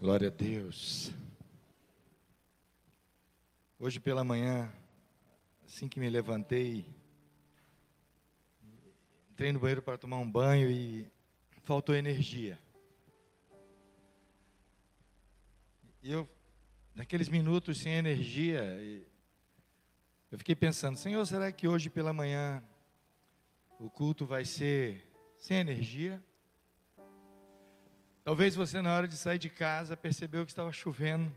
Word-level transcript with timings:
Glória 0.00 0.28
a 0.28 0.30
Deus. 0.30 1.10
Hoje 3.80 3.98
pela 3.98 4.22
manhã, 4.22 4.72
assim 5.66 5.88
que 5.88 5.98
me 5.98 6.08
levantei, 6.08 6.86
entrei 9.32 9.50
no 9.52 9.58
banheiro 9.58 9.82
para 9.82 9.98
tomar 9.98 10.18
um 10.18 10.30
banho 10.30 10.70
e 10.70 11.10
faltou 11.64 11.96
energia. 11.96 12.60
E 16.00 16.12
eu, 16.12 16.28
naqueles 16.94 17.28
minutos 17.28 17.78
sem 17.78 17.94
energia, 17.94 18.62
eu 20.30 20.38
fiquei 20.38 20.54
pensando, 20.54 20.96
Senhor, 20.96 21.26
será 21.26 21.50
que 21.50 21.66
hoje 21.66 21.90
pela 21.90 22.12
manhã 22.12 22.62
o 23.80 23.90
culto 23.90 24.24
vai 24.24 24.44
ser 24.44 25.10
sem 25.40 25.56
energia? 25.56 26.22
Talvez 28.28 28.54
você, 28.54 28.82
na 28.82 28.94
hora 28.94 29.08
de 29.08 29.16
sair 29.16 29.38
de 29.38 29.48
casa, 29.48 29.96
percebeu 29.96 30.44
que 30.44 30.52
estava 30.52 30.70
chovendo. 30.70 31.32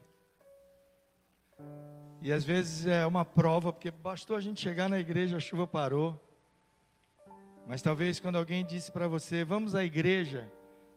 E 2.21 2.33
às 2.33 2.43
vezes 2.43 2.85
é 2.85 3.05
uma 3.05 3.23
prova, 3.23 3.71
porque 3.71 3.89
bastou 3.89 4.35
a 4.35 4.41
gente 4.41 4.59
chegar 4.59 4.89
na 4.89 4.99
igreja, 4.99 5.37
a 5.37 5.39
chuva 5.39 5.65
parou. 5.65 6.21
Mas 7.65 7.81
talvez 7.81 8.19
quando 8.19 8.35
alguém 8.35 8.65
disse 8.65 8.91
para 8.91 9.07
você, 9.07 9.45
vamos 9.45 9.73
à 9.73 9.85
igreja, 9.85 10.51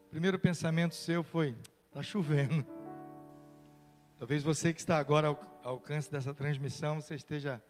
o 0.07 0.09
primeiro 0.09 0.37
pensamento 0.37 0.95
seu 0.95 1.23
foi, 1.23 1.55
está 1.87 2.03
chovendo. 2.03 2.65
Talvez 4.19 4.43
você 4.43 4.73
que 4.73 4.81
está 4.81 4.97
agora 4.97 5.29
ao 5.29 5.39
alcance 5.63 6.11
dessa 6.11 6.33
transmissão, 6.33 6.99
você 6.99 7.15
esteja 7.15 7.63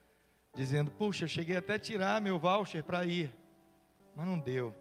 dizendo, 0.56 0.90
puxa, 0.90 1.28
cheguei 1.28 1.58
até 1.58 1.76
a 1.76 1.80
tirar 1.80 2.20
meu 2.20 2.40
voucher 2.40 2.84
para 2.84 3.06
ir. 3.06 3.32
Mas 4.16 4.26
não 4.26 4.40
deu. 4.40 4.74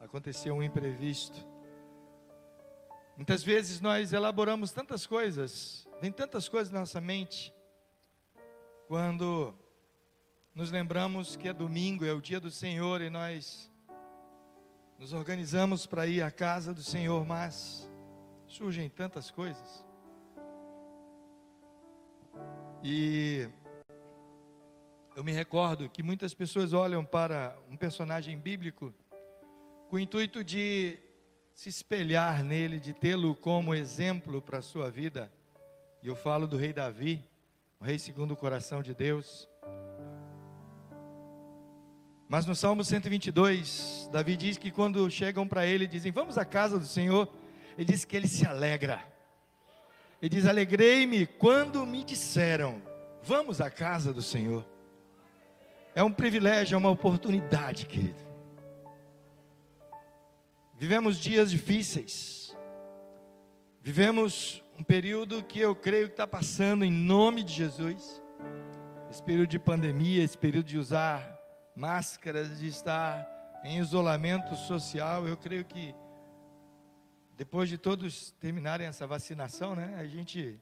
Aconteceu 0.00 0.56
um 0.56 0.62
imprevisto. 0.64 1.51
Muitas 3.16 3.42
vezes 3.42 3.80
nós 3.80 4.12
elaboramos 4.12 4.72
tantas 4.72 5.06
coisas, 5.06 5.86
vem 6.00 6.10
tantas 6.10 6.48
coisas 6.48 6.72
na 6.72 6.80
nossa 6.80 7.00
mente, 7.00 7.52
quando 8.88 9.54
nos 10.54 10.70
lembramos 10.70 11.36
que 11.36 11.48
é 11.48 11.52
domingo, 11.52 12.04
é 12.04 12.12
o 12.12 12.20
dia 12.20 12.40
do 12.40 12.50
Senhor 12.50 13.00
e 13.02 13.10
nós 13.10 13.70
nos 14.98 15.12
organizamos 15.12 15.86
para 15.86 16.06
ir 16.06 16.22
à 16.22 16.30
casa 16.30 16.72
do 16.72 16.82
Senhor, 16.82 17.24
mas 17.26 17.88
surgem 18.46 18.88
tantas 18.88 19.30
coisas. 19.30 19.84
E 22.82 23.48
eu 25.14 25.22
me 25.22 25.32
recordo 25.32 25.88
que 25.88 26.02
muitas 26.02 26.32
pessoas 26.32 26.72
olham 26.72 27.04
para 27.04 27.56
um 27.70 27.76
personagem 27.76 28.38
bíblico 28.38 28.92
com 29.88 29.96
o 29.96 30.00
intuito 30.00 30.42
de 30.42 30.98
se 31.62 31.68
espelhar 31.68 32.42
nele, 32.42 32.80
de 32.80 32.92
tê-lo 32.92 33.36
como 33.36 33.72
exemplo 33.72 34.42
para 34.42 34.58
a 34.58 34.62
sua 34.62 34.90
vida. 34.90 35.32
E 36.02 36.08
eu 36.08 36.16
falo 36.16 36.48
do 36.48 36.56
rei 36.56 36.72
Davi, 36.72 37.24
o 37.78 37.84
rei 37.84 38.00
segundo 38.00 38.32
o 38.32 38.36
coração 38.36 38.82
de 38.82 38.92
Deus. 38.92 39.48
Mas 42.28 42.46
no 42.46 42.56
Salmo 42.56 42.82
122, 42.82 44.08
Davi 44.10 44.36
diz 44.36 44.58
que 44.58 44.72
quando 44.72 45.08
chegam 45.08 45.46
para 45.46 45.64
ele 45.64 45.84
e 45.84 45.86
dizem, 45.86 46.10
vamos 46.10 46.36
à 46.36 46.44
casa 46.44 46.80
do 46.80 46.84
Senhor, 46.84 47.32
ele 47.78 47.84
diz 47.84 48.04
que 48.04 48.16
ele 48.16 48.26
se 48.26 48.44
alegra. 48.44 49.00
Ele 50.20 50.30
diz: 50.30 50.46
Alegrei-me 50.46 51.26
quando 51.26 51.86
me 51.86 52.02
disseram, 52.02 52.82
vamos 53.22 53.60
à 53.60 53.70
casa 53.70 54.12
do 54.12 54.20
Senhor. 54.20 54.66
É 55.94 56.02
um 56.02 56.12
privilégio, 56.12 56.74
é 56.74 56.78
uma 56.78 56.90
oportunidade, 56.90 57.86
querido. 57.86 58.31
Vivemos 60.82 61.16
dias 61.16 61.48
difíceis. 61.48 62.56
Vivemos 63.80 64.64
um 64.76 64.82
período 64.82 65.40
que 65.44 65.60
eu 65.60 65.76
creio 65.76 66.08
que 66.08 66.14
está 66.14 66.26
passando 66.26 66.84
em 66.84 66.90
nome 66.90 67.44
de 67.44 67.52
Jesus. 67.52 68.20
Esse 69.08 69.22
período 69.22 69.50
de 69.50 69.60
pandemia, 69.60 70.24
esse 70.24 70.36
período 70.36 70.66
de 70.66 70.78
usar 70.78 71.38
máscaras, 71.76 72.58
de 72.58 72.66
estar 72.66 73.60
em 73.62 73.78
isolamento 73.78 74.56
social, 74.56 75.24
eu 75.28 75.36
creio 75.36 75.64
que 75.64 75.94
depois 77.36 77.68
de 77.68 77.78
todos 77.78 78.32
terminarem 78.40 78.88
essa 78.88 79.06
vacinação, 79.06 79.76
né, 79.76 79.94
a 79.96 80.04
gente 80.04 80.58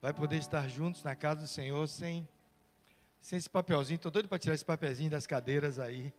vai 0.00 0.14
poder 0.14 0.38
estar 0.38 0.66
juntos 0.70 1.04
na 1.04 1.14
casa 1.14 1.42
do 1.42 1.48
Senhor 1.48 1.86
sem, 1.86 2.26
sem 3.20 3.36
esse 3.36 3.50
papelzinho. 3.50 3.96
Estou 3.96 4.10
doido 4.10 4.26
para 4.26 4.38
tirar 4.38 4.54
esse 4.54 4.64
papelzinho 4.64 5.10
das 5.10 5.26
cadeiras 5.26 5.78
aí. 5.78 6.14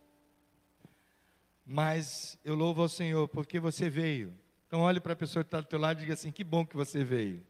Mas 1.66 2.38
eu 2.44 2.54
louvo 2.54 2.82
ao 2.82 2.88
Senhor 2.88 3.26
porque 3.26 3.58
você 3.58 3.90
veio. 3.90 4.32
Então 4.68 4.82
olhe 4.82 5.00
para 5.00 5.14
a 5.14 5.16
pessoa 5.16 5.42
que 5.42 5.48
está 5.48 5.60
do 5.60 5.66
teu 5.66 5.80
lado 5.80 5.98
e 5.98 6.00
diga 6.02 6.14
assim: 6.14 6.30
que 6.30 6.44
bom 6.44 6.64
que 6.64 6.76
você 6.76 7.02
veio. 7.02 7.44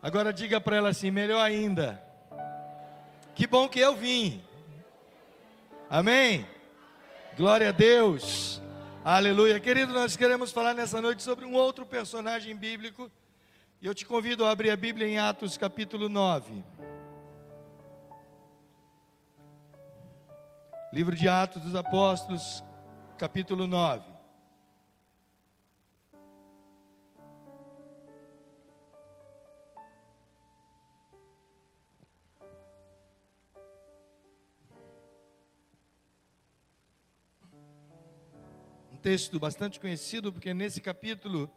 Agora 0.00 0.32
diga 0.32 0.60
para 0.60 0.76
ela 0.76 0.90
assim: 0.90 1.10
melhor 1.10 1.40
ainda. 1.40 2.00
Que 3.34 3.48
bom 3.48 3.68
que 3.68 3.80
eu 3.80 3.96
vim. 3.96 4.40
Amém? 5.88 6.46
Glória 7.36 7.70
a 7.70 7.72
Deus. 7.72 8.62
Aleluia. 9.04 9.58
Querido, 9.58 9.92
nós 9.92 10.16
queremos 10.16 10.52
falar 10.52 10.72
nessa 10.72 11.00
noite 11.00 11.22
sobre 11.22 11.44
um 11.44 11.54
outro 11.54 11.84
personagem 11.84 12.54
bíblico. 12.54 13.10
E 13.80 13.86
eu 13.86 13.94
te 13.94 14.06
convido 14.06 14.44
a 14.44 14.50
abrir 14.50 14.70
a 14.70 14.76
Bíblia 14.76 15.08
em 15.08 15.18
Atos 15.18 15.56
capítulo 15.56 16.08
9. 16.08 16.62
Livro 20.92 21.14
de 21.14 21.28
Atos 21.28 21.62
dos 21.62 21.76
Apóstolos, 21.76 22.64
capítulo 23.16 23.68
9. 23.68 24.04
Um 38.90 38.96
texto 38.96 39.38
bastante 39.38 39.78
conhecido, 39.78 40.32
porque 40.32 40.52
nesse 40.52 40.80
capítulo 40.80 41.48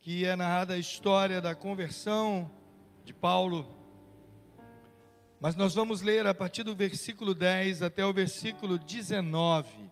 que 0.00 0.24
é 0.24 0.34
narrada 0.34 0.72
a 0.72 0.78
história 0.78 1.38
da 1.42 1.54
conversão 1.54 2.50
de 3.04 3.12
Paulo 3.12 3.85
mas 5.38 5.54
nós 5.54 5.74
vamos 5.74 6.00
ler 6.00 6.26
a 6.26 6.34
partir 6.34 6.62
do 6.62 6.74
versículo 6.74 7.34
10 7.34 7.82
até 7.82 8.04
o 8.04 8.12
versículo 8.12 8.78
19, 8.78 9.90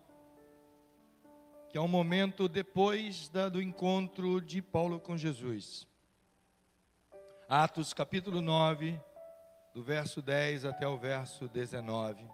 que 1.69 1.77
é 1.77 1.81
um 1.81 1.87
momento 1.87 2.49
depois 2.49 3.29
da, 3.29 3.47
do 3.47 3.61
encontro 3.61 4.41
de 4.41 4.61
Paulo 4.61 4.99
com 4.99 5.15
Jesus. 5.15 5.87
Atos 7.47 7.93
capítulo 7.93 8.41
9, 8.41 8.99
do 9.73 9.83
verso 9.83 10.19
10 10.19 10.65
até 10.65 10.87
o 10.87 10.97
verso 10.97 11.47
19. 11.47 12.27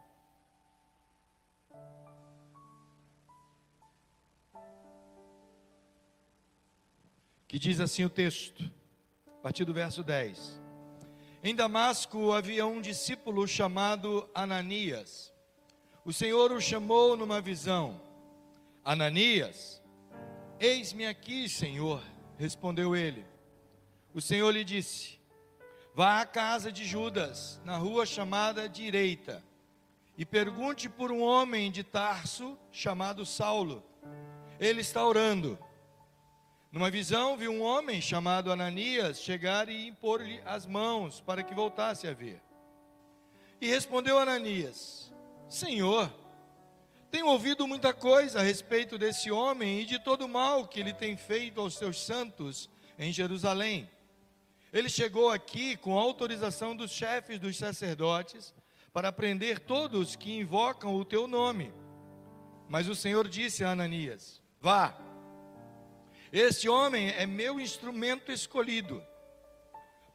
Que 7.45 7.59
diz 7.59 7.81
assim 7.81 8.05
o 8.05 8.09
texto, 8.09 8.71
a 9.27 9.41
partir 9.41 9.65
do 9.65 9.73
verso 9.73 10.01
10. 10.01 10.60
Em 11.43 11.55
Damasco 11.55 12.31
havia 12.33 12.67
um 12.67 12.79
discípulo 12.79 13.47
chamado 13.47 14.29
Ananias. 14.31 15.33
O 16.05 16.13
Senhor 16.13 16.51
o 16.51 16.61
chamou 16.61 17.17
numa 17.17 17.41
visão. 17.41 17.99
Ananias, 18.85 19.81
eis-me 20.59 21.07
aqui, 21.07 21.49
Senhor, 21.49 22.03
respondeu 22.37 22.95
ele. 22.95 23.25
O 24.13 24.21
Senhor 24.21 24.51
lhe 24.51 24.63
disse: 24.63 25.19
Vá 25.95 26.21
à 26.21 26.27
casa 26.27 26.71
de 26.71 26.85
Judas, 26.85 27.59
na 27.65 27.75
rua 27.75 28.05
chamada 28.05 28.69
Direita, 28.69 29.43
e 30.15 30.23
pergunte 30.23 30.87
por 30.87 31.11
um 31.11 31.23
homem 31.23 31.71
de 31.71 31.83
Tarso 31.83 32.55
chamado 32.71 33.25
Saulo. 33.25 33.83
Ele 34.59 34.81
está 34.81 35.03
orando. 35.03 35.57
Numa 36.71 36.89
visão, 36.89 37.35
viu 37.35 37.51
um 37.51 37.61
homem 37.61 37.99
chamado 37.99 38.49
Ananias 38.49 39.19
chegar 39.19 39.67
e 39.67 39.87
impor-lhe 39.87 40.41
as 40.45 40.65
mãos 40.65 41.19
para 41.19 41.43
que 41.43 41.53
voltasse 41.53 42.07
a 42.07 42.13
ver. 42.13 42.41
E 43.59 43.67
respondeu 43.67 44.17
Ananias: 44.17 45.13
Senhor, 45.49 46.09
tenho 47.11 47.27
ouvido 47.27 47.67
muita 47.67 47.93
coisa 47.93 48.39
a 48.39 48.43
respeito 48.43 48.97
desse 48.97 49.29
homem 49.29 49.81
e 49.81 49.85
de 49.85 49.99
todo 49.99 50.23
o 50.23 50.29
mal 50.29 50.65
que 50.65 50.79
ele 50.79 50.93
tem 50.93 51.17
feito 51.17 51.59
aos 51.59 51.75
seus 51.75 51.99
santos 51.99 52.69
em 52.97 53.11
Jerusalém. 53.11 53.89
Ele 54.71 54.87
chegou 54.87 55.29
aqui 55.29 55.75
com 55.75 55.99
autorização 55.99 56.73
dos 56.73 56.91
chefes 56.91 57.37
dos 57.37 57.57
sacerdotes 57.57 58.53
para 58.93 59.11
prender 59.11 59.59
todos 59.59 60.15
que 60.15 60.37
invocam 60.37 60.95
o 60.95 61.03
teu 61.03 61.27
nome. 61.27 61.73
Mas 62.69 62.87
o 62.87 62.95
Senhor 62.95 63.27
disse 63.27 63.65
a 63.65 63.71
Ananias: 63.71 64.41
Vá 64.61 65.10
este 66.31 66.69
homem 66.69 67.09
é 67.09 67.25
meu 67.25 67.59
instrumento 67.59 68.31
escolhido 68.31 69.03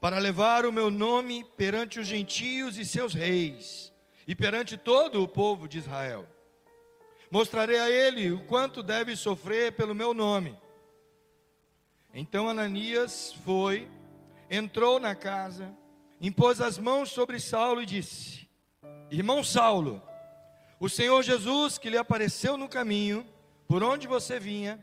para 0.01 0.19
levar 0.19 0.65
o 0.65 0.73
meu 0.73 0.91
nome 0.91 1.45
perante 1.57 2.01
os 2.01 2.07
gentios 2.07 2.79
e 2.79 2.85
seus 2.85 3.13
reis 3.13 3.93
e 4.27 4.35
perante 4.35 4.77
todo 4.77 5.23
o 5.23 5.29
povo 5.29 5.69
de 5.69 5.79
Israel. 5.79 6.27
Mostrarei 7.31 7.79
a 7.79 7.91
ele 7.91 8.33
o 8.33 8.45
quanto 8.47 8.83
deve 8.83 9.15
sofrer 9.15 9.73
pelo 9.73 9.95
meu 9.95 10.15
nome. 10.15 10.57
Então 12.15 12.49
Ananias 12.49 13.35
foi, 13.45 13.89
entrou 14.51 14.99
na 14.99 15.15
casa, 15.15 15.77
impôs 16.21 16.61
as 16.61 16.79
mãos 16.79 17.11
sobre 17.11 17.39
Saulo 17.39 17.83
e 17.83 17.87
disse: 17.87 18.49
Irmão 19.11 19.45
Saulo, 19.45 20.03
o 20.81 20.89
Senhor 20.89 21.23
Jesus, 21.23 21.77
que 21.77 21.91
lhe 21.91 21.99
apareceu 21.99 22.57
no 22.57 22.69
caminho, 22.69 23.27
por 23.69 23.83
onde 23.83 24.07
você 24.07 24.39
vinha, 24.41 24.83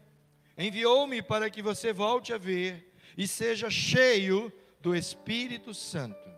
enviou-me 0.57 1.21
para 1.21 1.50
que 1.50 1.61
você 1.61 1.91
volte 1.91 2.33
a 2.33 2.38
ver 2.38 2.94
e 3.17 3.27
seja 3.27 3.69
cheio 3.69 4.51
do 4.79 4.95
Espírito 4.95 5.73
Santo. 5.73 6.31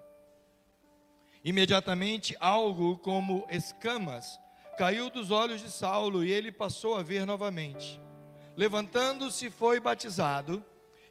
Imediatamente, 1.44 2.36
algo 2.40 2.98
como 2.98 3.46
escamas 3.50 4.40
caiu 4.78 5.10
dos 5.10 5.32
olhos 5.32 5.62
de 5.62 5.72
Saulo 5.72 6.24
e 6.24 6.32
ele 6.32 6.52
passou 6.52 6.96
a 6.96 7.04
ver 7.04 7.26
novamente. 7.26 8.02
Levantando-se, 8.58 9.50
foi 9.50 9.80
batizado 9.80 10.64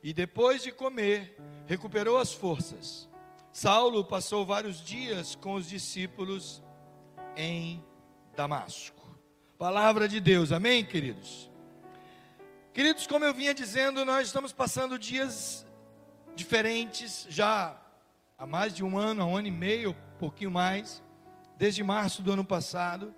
e 0.02 0.12
depois 0.12 0.62
de 0.62 0.72
comer, 0.72 1.36
recuperou 1.66 2.18
as 2.18 2.32
forças. 2.32 3.08
Saulo 3.52 4.04
passou 4.04 4.44
vários 4.44 4.84
dias 4.84 5.34
com 5.34 5.54
os 5.54 5.68
discípulos 5.68 6.62
em 7.36 7.82
Damasco. 8.34 9.02
Palavra 9.56 10.08
de 10.08 10.20
Deus, 10.20 10.50
amém, 10.52 10.84
queridos? 10.84 11.53
Queridos, 12.74 13.06
como 13.06 13.24
eu 13.24 13.32
vinha 13.32 13.54
dizendo, 13.54 14.04
nós 14.04 14.26
estamos 14.26 14.52
passando 14.52 14.98
dias 14.98 15.64
diferentes 16.34 17.24
já 17.30 17.80
há 18.36 18.44
mais 18.48 18.74
de 18.74 18.82
um 18.82 18.98
ano, 18.98 19.24
um 19.24 19.36
ano 19.36 19.46
e 19.46 19.50
meio, 19.52 19.90
um 19.90 20.18
pouquinho 20.18 20.50
mais, 20.50 21.00
desde 21.56 21.84
março 21.84 22.20
do 22.20 22.32
ano 22.32 22.44
passado, 22.44 23.14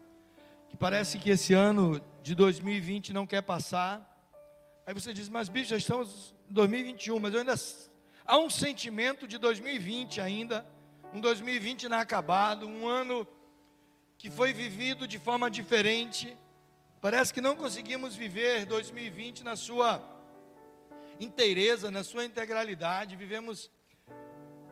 que 0.68 0.76
parece 0.76 1.18
que 1.18 1.30
esse 1.30 1.54
ano 1.54 1.98
de 2.22 2.34
2020 2.34 3.14
não 3.14 3.26
quer 3.26 3.40
passar. 3.40 4.06
Aí 4.86 4.92
você 4.92 5.14
diz, 5.14 5.26
mas 5.26 5.48
bicho, 5.48 5.70
já 5.70 5.78
estamos 5.78 6.34
em 6.50 6.52
2021, 6.52 7.18
mas 7.18 7.32
eu 7.32 7.40
ainda 7.40 7.54
há 8.26 8.36
um 8.36 8.50
sentimento 8.50 9.26
de 9.26 9.38
2020 9.38 10.20
ainda, 10.20 10.66
um 11.14 11.20
2020 11.20 11.84
inacabado, 11.84 12.68
um 12.68 12.86
ano 12.86 13.26
que 14.18 14.28
foi 14.28 14.52
vivido 14.52 15.08
de 15.08 15.18
forma 15.18 15.50
diferente. 15.50 16.36
Parece 17.06 17.32
que 17.32 17.40
não 17.40 17.54
conseguimos 17.54 18.16
viver 18.16 18.66
2020 18.66 19.44
na 19.44 19.54
sua 19.54 20.02
inteireza, 21.20 21.88
na 21.88 22.02
sua 22.02 22.24
integralidade. 22.24 23.14
Vivemos 23.14 23.70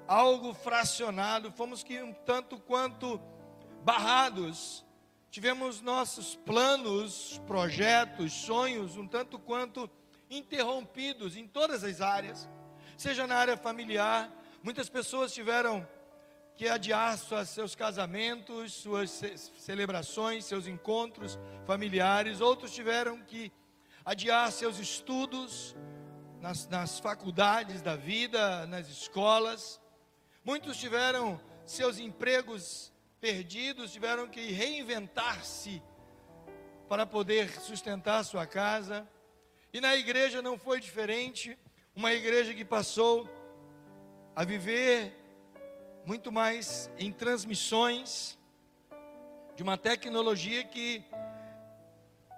algo 0.09 0.53
fracionado, 0.53 1.53
fomos 1.53 1.85
que 1.85 2.03
um 2.03 2.13
tanto 2.13 2.59
quanto 2.59 3.21
barrados. 3.85 4.85
Tivemos 5.31 5.81
nossos 5.81 6.35
planos, 6.35 7.41
projetos, 7.47 8.33
sonhos 8.33 8.97
um 8.97 9.07
tanto 9.07 9.39
quanto 9.39 9.89
interrompidos 10.29 11.37
em 11.37 11.47
todas 11.47 11.85
as 11.85 12.01
áreas, 12.01 12.49
seja 12.99 13.29
na 13.29 13.37
área 13.37 13.57
familiar, 13.57 14.29
muitas 14.61 14.89
pessoas 14.89 15.33
tiveram 15.33 15.87
que 16.57 16.69
adiar 16.69 17.19
suas, 17.19 17.49
seus 17.49 17.75
casamentos, 17.75 18.73
suas 18.75 19.23
celebrações, 19.59 20.45
seus 20.45 20.67
encontros 20.67 21.39
familiares. 21.67 22.41
Outros 22.41 22.73
tiveram 22.73 23.21
que 23.23 23.53
adiar 24.05 24.51
seus 24.53 24.79
estudos 24.79 25.75
nas, 26.41 26.69
nas 26.69 27.01
faculdades 27.01 27.83
da 27.83 27.97
vida, 27.97 28.67
nas 28.67 28.89
escolas. 28.89 29.81
Muitos 30.45 30.77
tiveram 30.77 31.41
seus 31.67 31.99
empregos 31.99 32.93
perdidos, 33.21 33.93
tiveram 33.93 34.29
que 34.29 34.53
reinventar-se 34.53 35.83
para 36.89 37.05
poder 37.05 37.51
sustentar 37.61 38.23
sua 38.25 38.47
casa. 38.47 39.09
E 39.73 39.81
na 39.81 39.97
igreja 39.97 40.41
não 40.41 40.57
foi 40.57 40.79
diferente. 40.79 41.59
Uma 41.97 42.13
igreja 42.13 42.55
que 42.55 42.65
passou 42.65 43.29
a 44.37 44.45
viver 44.45 45.24
muito 46.07 46.31
mais 46.31 46.91
em 46.99 47.11
transmissões 47.11 48.39
de 49.57 49.63
uma 49.63 49.79
tecnologia 49.79 50.63
que 50.63 51.03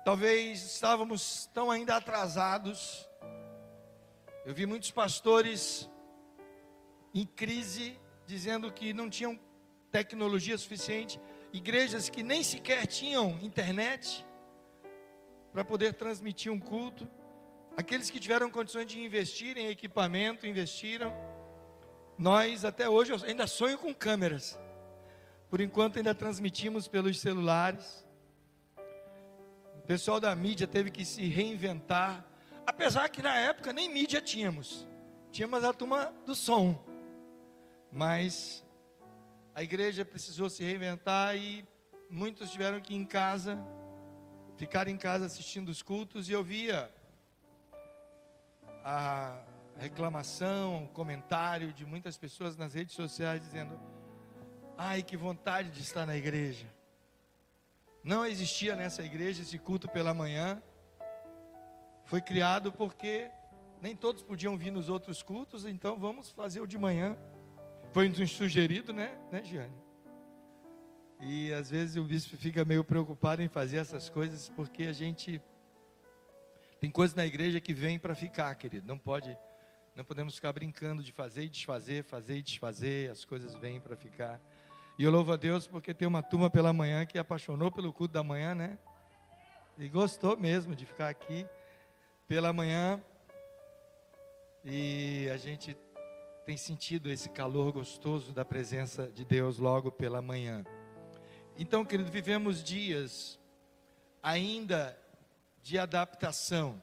talvez 0.05 0.63
estávamos 0.63 1.51
tão 1.53 1.69
ainda 1.69 1.97
atrasados. 1.97 3.09
Eu 4.45 4.55
vi 4.55 4.67
muitos 4.67 4.93
pastores 4.93 5.91
em 7.13 7.27
crise 7.27 7.99
dizendo 8.25 8.73
que 8.73 8.93
não 8.93 9.11
tinham 9.11 9.39
tecnologia 9.91 10.57
suficiente, 10.57 11.21
igrejas 11.53 12.09
que 12.09 12.23
nem 12.23 12.45
sequer 12.45 12.87
tinham 12.87 13.37
internet 13.43 14.25
para 15.53 15.65
poder 15.65 15.95
transmitir 15.95 16.53
um 16.53 16.61
culto. 16.61 17.09
Aqueles 17.77 18.11
que 18.11 18.21
tiveram 18.21 18.49
condições 18.49 18.87
de 18.87 19.01
investir 19.01 19.59
em 19.59 19.67
equipamento, 19.67 20.47
investiram 20.47 21.13
nós 22.19 22.65
até 22.65 22.89
hoje 22.89 23.13
eu 23.13 23.19
ainda 23.25 23.47
sonho 23.47 23.79
com 23.79 23.95
câmeras. 23.95 24.59
Por 25.51 25.61
enquanto 25.61 25.99
ainda 25.99 26.15
transmitimos 26.15 26.89
pelos 26.89 27.21
celulares. 27.21 28.05
O 29.79 29.83
pessoal 29.87 30.19
da 30.19 30.35
mídia 30.35 30.67
teve 30.67 30.91
que 30.91 31.05
se 31.05 31.29
reinventar, 31.29 32.25
apesar 32.67 33.09
que 33.09 33.23
na 33.23 33.37
época 33.37 33.73
nem 33.73 33.89
mídia 33.89 34.21
tínhamos. 34.21 34.87
Tínhamos 35.31 35.63
a 35.63 35.73
turma 35.73 36.13
do 36.25 36.35
som. 36.35 36.83
Mas 37.93 38.65
a 39.55 39.63
igreja 39.63 40.05
precisou 40.05 40.51
se 40.51 40.65
reinventar 40.65 41.37
e 41.37 41.65
muitos 42.11 42.51
tiveram 42.51 42.81
que 42.81 42.95
ir 42.95 42.97
em 42.97 43.05
casa, 43.05 43.59
ficar 44.57 44.89
em 44.89 44.97
casa 44.97 45.27
assistindo 45.27 45.69
os 45.69 45.83
cultos 45.83 46.29
e 46.29 46.33
eu 46.33 46.43
via 46.43 46.91
a 48.85 49.39
reclamação, 49.79 50.89
comentário 50.93 51.73
de 51.73 51.85
muitas 51.85 52.17
pessoas 52.17 52.57
nas 52.57 52.75
redes 52.75 52.95
sociais 52.95 53.43
dizendo: 53.43 53.79
ai, 54.77 55.03
que 55.03 55.17
vontade 55.17 55.71
de 55.71 55.81
estar 55.83 56.07
na 56.07 56.17
igreja. 56.17 56.67
Não 58.03 58.25
existia 58.25 58.77
nessa 58.77 59.03
igreja 59.03 59.43
esse 59.43 59.59
culto 59.59 59.89
pela 59.89 60.15
manhã. 60.15 60.63
Foi 62.05 62.21
criado 62.21 62.73
porque 62.73 63.31
nem 63.83 63.97
todos 63.97 64.23
podiam 64.23 64.57
vir 64.57 64.71
nos 64.71 64.89
outros 64.89 65.23
cultos, 65.23 65.67
então 65.67 65.99
vamos 65.99 66.31
fazer 66.31 66.61
o 66.61 66.67
de 66.67 66.79
manhã. 66.79 67.17
Foi 67.93 68.09
nos 68.09 68.31
sugerido, 68.31 68.93
né, 68.93 69.19
né, 69.31 69.43
Giane? 69.43 69.75
E 71.21 71.53
às 71.53 71.71
vezes 71.71 71.97
o 71.97 72.05
bispo 72.05 72.37
fica 72.37 72.65
meio 72.65 72.85
preocupado 72.85 73.43
em 73.43 73.49
fazer 73.49 73.79
essas 73.79 74.09
coisas 74.09 74.49
porque 74.51 74.85
a 74.85 74.93
gente 74.93 75.41
tem 76.79 76.91
coisas 76.91 77.17
na 77.17 77.25
igreja 77.25 77.61
que 77.61 77.73
vem 77.73 77.99
para 77.99 78.15
ficar, 78.15 78.55
querido. 78.55 78.87
Não 78.87 78.99
pode 78.99 79.37
não 79.97 80.05
podemos 80.05 80.35
ficar 80.35 80.53
brincando 80.53 81.03
de 81.03 81.11
fazer 81.11 81.45
e 81.45 81.49
desfazer, 81.49 82.05
fazer 82.05 82.37
e 82.37 82.43
desfazer, 82.43 83.11
as 83.11 83.25
coisas 83.25 83.55
vêm 83.55 83.81
para 83.81 83.97
ficar. 83.97 84.39
E 84.99 85.03
eu 85.03 85.11
louvo 85.11 85.33
a 85.33 85.37
Deus 85.37 85.67
porque 85.67 85.95
tem 85.95 86.07
uma 86.07 86.23
turma 86.23 86.51
pela 86.51 86.71
manhã 86.71 87.07
que 87.07 87.19
apaixonou 87.19 87.73
pelo 87.73 87.91
culto 87.95 88.13
da 88.13 88.23
manhã, 88.23 88.55
né? 88.55 88.79
E 89.79 89.89
gostou 89.89 90.37
mesmo 90.37 90.77
de 90.77 90.85
ficar 90.85 91.09
aqui 91.09 91.47
pela 92.29 92.53
manhã. 92.53 93.03
E 94.63 95.31
a 95.33 95.39
gente 95.39 95.75
tem 96.45 96.59
sentido 96.59 97.11
esse 97.11 97.31
calor 97.31 97.73
gostoso 97.73 98.35
da 98.35 98.45
presença 98.45 99.09
de 99.09 99.25
Deus 99.25 99.59
logo 99.59 99.91
pela 99.91 100.21
manhã. 100.21 100.63
Então, 101.59 101.87
querido, 101.87 102.11
vivemos 102.11 102.63
dias 102.63 103.41
ainda 104.23 104.99
de 105.63 105.79
adaptação 105.79 106.83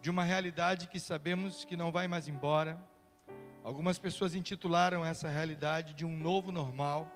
de 0.00 0.10
uma 0.10 0.24
realidade 0.24 0.88
que 0.88 0.98
sabemos 0.98 1.64
que 1.64 1.76
não 1.76 1.92
vai 1.92 2.08
mais 2.08 2.26
embora. 2.26 2.80
Algumas 3.62 3.98
pessoas 3.98 4.34
intitularam 4.34 5.04
essa 5.04 5.28
realidade 5.28 5.92
de 5.92 6.06
um 6.06 6.16
novo 6.16 6.50
normal. 6.50 7.06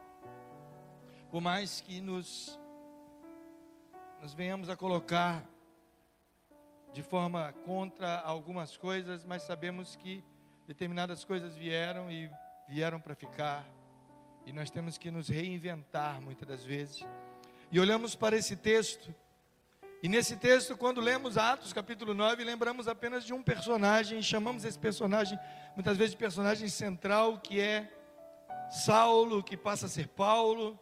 Por 1.30 1.40
mais 1.40 1.80
que 1.80 2.00
nos, 2.00 2.58
nos 4.20 4.34
venhamos 4.34 4.68
a 4.68 4.76
colocar 4.76 5.42
de 6.92 7.02
forma 7.02 7.52
contra 7.64 8.20
algumas 8.20 8.76
coisas, 8.76 9.24
mas 9.24 9.42
sabemos 9.42 9.96
que 9.96 10.22
determinadas 10.66 11.24
coisas 11.24 11.56
vieram 11.56 12.10
e 12.10 12.30
vieram 12.68 13.00
para 13.00 13.14
ficar. 13.14 13.66
E 14.44 14.52
nós 14.52 14.70
temos 14.70 14.98
que 14.98 15.10
nos 15.10 15.28
reinventar 15.28 16.20
muitas 16.20 16.46
das 16.46 16.62
vezes. 16.62 17.02
E 17.72 17.80
olhamos 17.80 18.14
para 18.14 18.36
esse 18.36 18.54
texto 18.54 19.12
e 20.04 20.08
nesse 20.08 20.36
texto, 20.36 20.76
quando 20.76 21.00
lemos 21.00 21.38
Atos 21.38 21.72
capítulo 21.72 22.12
9, 22.12 22.44
lembramos 22.44 22.86
apenas 22.86 23.24
de 23.24 23.32
um 23.32 23.42
personagem, 23.42 24.20
chamamos 24.20 24.62
esse 24.62 24.78
personagem 24.78 25.38
muitas 25.74 25.96
vezes 25.96 26.10
de 26.10 26.18
personagem 26.18 26.68
central, 26.68 27.38
que 27.38 27.58
é 27.58 27.90
Saulo, 28.70 29.42
que 29.42 29.56
passa 29.56 29.86
a 29.86 29.88
ser 29.88 30.08
Paulo. 30.08 30.78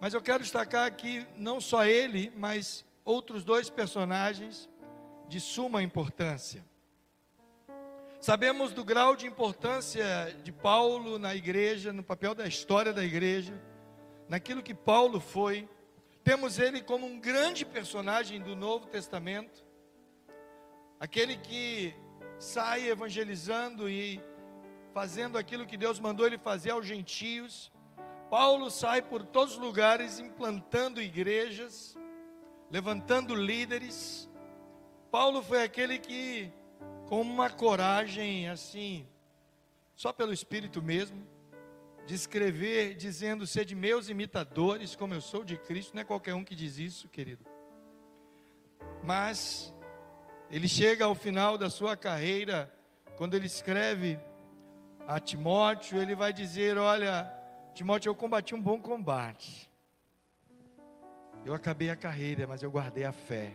Mas 0.00 0.14
eu 0.14 0.22
quero 0.22 0.42
destacar 0.42 0.86
aqui 0.86 1.26
não 1.36 1.60
só 1.60 1.84
ele, 1.84 2.32
mas 2.38 2.86
outros 3.04 3.44
dois 3.44 3.68
personagens 3.68 4.66
de 5.28 5.40
suma 5.40 5.82
importância. 5.82 6.64
Sabemos 8.18 8.72
do 8.72 8.82
grau 8.82 9.14
de 9.14 9.26
importância 9.26 10.34
de 10.42 10.52
Paulo 10.52 11.18
na 11.18 11.34
igreja, 11.34 11.92
no 11.92 12.02
papel 12.02 12.34
da 12.34 12.46
história 12.46 12.94
da 12.94 13.04
igreja, 13.04 13.52
naquilo 14.26 14.62
que 14.62 14.72
Paulo 14.72 15.20
foi 15.20 15.68
temos 16.28 16.58
ele 16.58 16.82
como 16.82 17.06
um 17.06 17.18
grande 17.18 17.64
personagem 17.64 18.38
do 18.38 18.54
Novo 18.54 18.86
Testamento, 18.86 19.64
aquele 21.00 21.38
que 21.38 21.94
sai 22.38 22.86
evangelizando 22.86 23.88
e 23.88 24.20
fazendo 24.92 25.38
aquilo 25.38 25.64
que 25.64 25.78
Deus 25.78 25.98
mandou 25.98 26.26
ele 26.26 26.36
fazer 26.36 26.72
aos 26.72 26.84
gentios. 26.84 27.72
Paulo 28.28 28.70
sai 28.70 29.00
por 29.00 29.24
todos 29.24 29.54
os 29.54 29.58
lugares 29.58 30.20
implantando 30.20 31.00
igrejas, 31.00 31.96
levantando 32.70 33.34
líderes. 33.34 34.28
Paulo 35.10 35.42
foi 35.42 35.62
aquele 35.62 35.98
que, 35.98 36.52
com 37.06 37.22
uma 37.22 37.48
coragem 37.48 38.50
assim, 38.50 39.08
só 39.96 40.12
pelo 40.12 40.34
Espírito 40.34 40.82
mesmo, 40.82 41.26
de 42.08 42.14
escrever 42.14 42.94
dizendo: 42.94 43.46
Sede 43.46 43.74
meus 43.74 44.08
imitadores, 44.08 44.96
como 44.96 45.12
eu 45.12 45.20
sou 45.20 45.44
de 45.44 45.58
Cristo. 45.58 45.94
Não 45.94 46.00
é 46.00 46.04
qualquer 46.04 46.34
um 46.34 46.42
que 46.42 46.54
diz 46.54 46.78
isso, 46.78 47.06
querido. 47.06 47.44
Mas 49.04 49.74
ele 50.50 50.66
chega 50.66 51.04
ao 51.04 51.14
final 51.14 51.58
da 51.58 51.68
sua 51.68 51.98
carreira, 51.98 52.72
quando 53.18 53.34
ele 53.34 53.46
escreve 53.46 54.18
a 55.06 55.20
Timóteo, 55.20 56.00
ele 56.00 56.14
vai 56.14 56.32
dizer: 56.32 56.78
Olha, 56.78 57.30
Timóteo, 57.74 58.08
eu 58.08 58.14
combati 58.14 58.54
um 58.54 58.62
bom 58.62 58.80
combate. 58.80 59.70
Eu 61.44 61.52
acabei 61.52 61.90
a 61.90 61.96
carreira, 61.96 62.46
mas 62.46 62.62
eu 62.62 62.70
guardei 62.70 63.04
a 63.04 63.12
fé. 63.12 63.52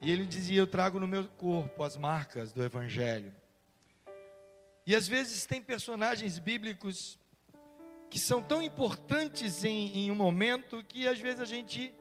E 0.00 0.12
ele 0.12 0.24
dizia: 0.24 0.60
Eu 0.60 0.66
trago 0.68 1.00
no 1.00 1.08
meu 1.08 1.26
corpo 1.26 1.82
as 1.82 1.96
marcas 1.96 2.52
do 2.52 2.62
Evangelho. 2.62 3.34
E 4.88 4.96
às 4.96 5.06
vezes 5.06 5.44
tem 5.44 5.60
personagens 5.60 6.38
bíblicos 6.38 7.18
que 8.08 8.18
são 8.18 8.42
tão 8.42 8.62
importantes 8.62 9.62
em, 9.62 9.94
em 9.98 10.10
um 10.10 10.14
momento 10.14 10.82
que 10.82 11.06
às 11.06 11.20
vezes 11.20 11.40
a 11.40 11.44
gente 11.44 11.94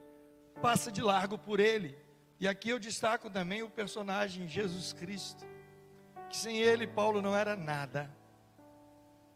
passa 0.61 0.89
de 0.89 1.01
largo 1.01 1.37
por 1.37 1.59
ele. 1.59 1.97
E 2.39 2.47
aqui 2.47 2.69
eu 2.69 2.79
destaco 2.79 3.29
também 3.29 3.61
o 3.61 3.69
personagem 3.69 4.47
Jesus 4.47 4.93
Cristo 4.93 5.45
que 6.29 6.37
sem 6.37 6.59
ele 6.59 6.87
Paulo 6.87 7.21
não 7.21 7.35
era 7.35 7.57
nada. 7.57 8.09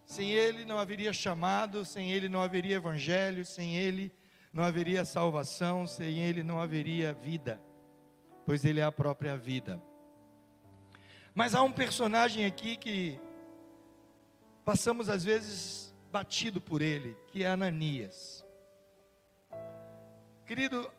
Sem 0.05 0.31
ele 0.31 0.63
não 0.63 0.79
haveria 0.79 1.11
chamado, 1.11 1.83
sem 1.83 2.09
ele 2.09 2.29
não 2.29 2.41
haveria 2.41 2.77
evangelho, 2.77 3.43
sem 3.43 3.75
ele 3.75 4.13
não 4.53 4.63
haveria 4.63 5.03
salvação, 5.03 5.85
sem 5.85 6.19
ele 6.19 6.41
não 6.41 6.61
haveria 6.61 7.11
vida, 7.11 7.61
pois 8.45 8.63
ele 8.63 8.79
é 8.79 8.83
a 8.83 8.93
própria 8.93 9.35
vida. 9.35 9.83
Mas 11.35 11.53
há 11.53 11.61
um 11.61 11.71
personagem 11.73 12.45
aqui 12.45 12.77
que 12.77 13.19
passamos 14.63 15.09
às 15.09 15.23
vezes 15.23 15.93
batido 16.11 16.59
por 16.59 16.81
ele, 16.81 17.17
que 17.27 17.43
é 17.43 17.47
Ananias. 17.47 18.45
Querido, 20.45 20.91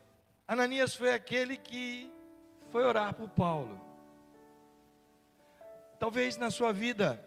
Ananias 0.49 0.95
foi 0.95 1.12
aquele 1.12 1.57
que 1.57 2.11
foi 2.71 2.85
orar 2.85 3.14
por 3.14 3.28
Paulo. 3.28 3.81
Talvez 5.99 6.37
na 6.37 6.50
sua 6.50 6.73
vida, 6.73 7.25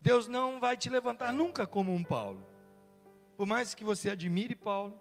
Deus 0.00 0.28
não 0.28 0.60
vai 0.60 0.76
te 0.76 0.90
levantar 0.90 1.32
nunca 1.32 1.66
como 1.66 1.94
um 1.94 2.02
Paulo. 2.04 2.46
Por 3.36 3.46
mais 3.46 3.74
que 3.74 3.84
você 3.84 4.10
admire 4.10 4.54
Paulo, 4.54 5.00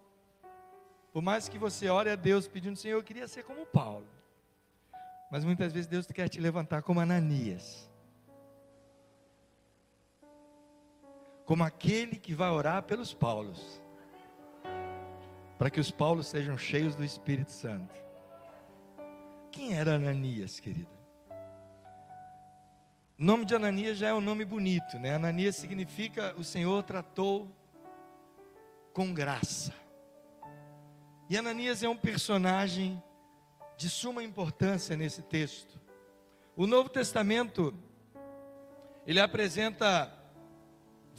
por 1.12 1.22
mais 1.22 1.50
que 1.50 1.58
você 1.58 1.90
ore 1.90 2.10
a 2.10 2.16
Deus 2.16 2.48
pedindo, 2.48 2.78
Senhor, 2.78 2.98
eu 2.98 3.04
queria 3.04 3.28
ser 3.28 3.44
como 3.44 3.66
Paulo. 3.66 4.08
Mas 5.30 5.44
muitas 5.44 5.74
vezes 5.74 5.88
Deus 5.88 6.06
quer 6.08 6.30
te 6.30 6.40
levantar 6.40 6.84
como 6.84 7.00
Ananias. 7.02 7.91
Como 11.52 11.66
aquele 11.66 12.16
que 12.16 12.34
vai 12.34 12.50
orar 12.50 12.82
pelos 12.84 13.14
Paulos. 13.14 13.82
Para 15.60 15.70
que 15.70 15.82
os 15.82 15.92
Paulos 15.92 16.28
sejam 16.28 16.58
cheios 16.58 16.96
do 16.96 17.04
Espírito 17.04 17.52
Santo. 17.52 17.94
Quem 19.52 19.74
era 19.74 19.96
Ananias, 19.96 20.62
querida? 20.62 20.88
O 23.20 23.24
nome 23.26 23.44
de 23.44 23.54
Ananias 23.54 23.98
já 23.98 24.08
é 24.08 24.14
um 24.14 24.22
nome 24.22 24.46
bonito, 24.46 24.98
né? 24.98 25.16
Ananias 25.16 25.58
significa 25.58 26.34
o 26.38 26.44
Senhor 26.46 26.84
tratou 26.84 27.54
com 28.94 29.14
graça. 29.14 29.74
E 31.30 31.38
Ananias 31.38 31.84
é 31.84 31.90
um 31.90 31.98
personagem 31.98 33.04
de 33.76 33.90
suma 33.90 34.24
importância 34.24 34.96
nesse 34.96 35.22
texto. 35.22 35.78
O 36.56 36.66
Novo 36.66 36.88
Testamento 36.88 37.78
ele 39.06 39.20
apresenta 39.20 40.21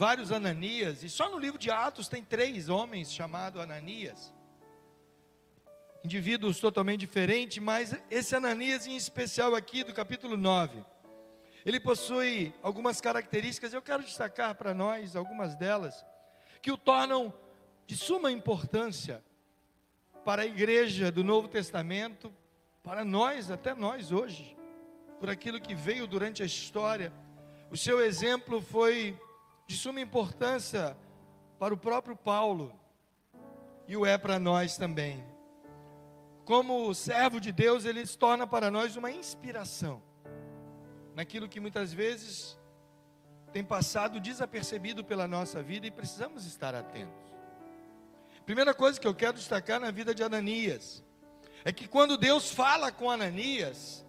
vários 0.03 0.33
Ananias, 0.33 1.05
e 1.05 1.09
só 1.09 1.31
no 1.31 1.39
livro 1.39 1.57
de 1.57 1.71
Atos 1.71 2.09
tem 2.09 2.25
três 2.25 2.69
homens 2.69 3.13
chamados 3.13 3.63
Ananias. 3.63 4.35
Indivíduos 6.05 6.59
totalmente 6.59 6.99
diferentes, 6.99 7.63
mas 7.63 7.95
esse 8.11 8.35
Ananias 8.35 8.85
em 8.85 8.97
especial 8.97 9.55
aqui 9.55 9.85
do 9.85 9.95
capítulo 9.95 10.37
9 10.37 10.85
ele 11.65 11.79
possui 11.79 12.53
algumas 12.65 13.01
características, 13.01 13.73
eu 13.73 13.81
quero 13.81 14.03
destacar 14.03 14.57
para 14.57 14.75
nós 14.75 15.15
algumas 15.15 15.55
delas, 15.55 16.05
que 16.61 16.73
o 16.73 16.77
tornam 16.77 17.33
de 17.87 17.97
suma 17.97 18.33
importância 18.33 19.23
para 20.25 20.43
a 20.43 20.47
igreja 20.47 21.13
do 21.13 21.23
Novo 21.23 21.47
Testamento, 21.47 22.35
para 22.83 23.05
nós, 23.05 23.53
até 23.53 23.73
nós 23.73 24.11
hoje, 24.11 24.57
por 25.21 25.31
aquilo 25.31 25.61
que 25.61 25.77
veio 25.77 26.09
durante 26.09 26.43
a 26.43 26.47
história. 26.47 27.13
O 27.71 27.77
seu 27.77 28.01
exemplo 28.01 28.61
foi 28.61 29.17
de 29.73 29.79
suma 29.79 30.02
importância 30.02 30.95
para 31.59 31.73
o 31.73 31.79
próprio 31.79 32.14
Paulo 32.14 32.79
e 33.88 33.97
o 33.97 34.05
é 34.05 34.19
para 34.19 34.38
nós 34.38 34.76
também. 34.76 35.25
Como 36.45 36.93
servo 36.95 37.41
de 37.41 37.50
Deus, 37.50 37.87
ele 37.87 38.05
se 38.05 38.19
torna 38.19 38.47
para 38.47 38.71
nós 38.71 38.97
uma 38.97 39.11
inspiração 39.11 40.02
naquilo 41.14 41.49
que 41.49 41.59
muitas 41.59 41.91
vezes 41.91 42.59
tem 43.50 43.64
passado 43.64 44.21
desapercebido 44.21 45.02
pela 45.02 45.26
nossa 45.26 45.62
vida 45.62 45.87
e 45.87 45.91
precisamos 45.91 46.45
estar 46.45 46.75
atentos. 46.75 47.25
Primeira 48.45 48.75
coisa 48.75 49.00
que 49.00 49.07
eu 49.07 49.14
quero 49.14 49.38
destacar 49.38 49.81
na 49.81 49.91
vida 49.91 50.14
de 50.14 50.23
Ananias 50.23 51.02
é 51.64 51.73
que 51.73 51.88
quando 51.88 52.19
Deus 52.19 52.50
fala 52.50 52.93
com 52.93 53.11
Ananias, 53.11 54.05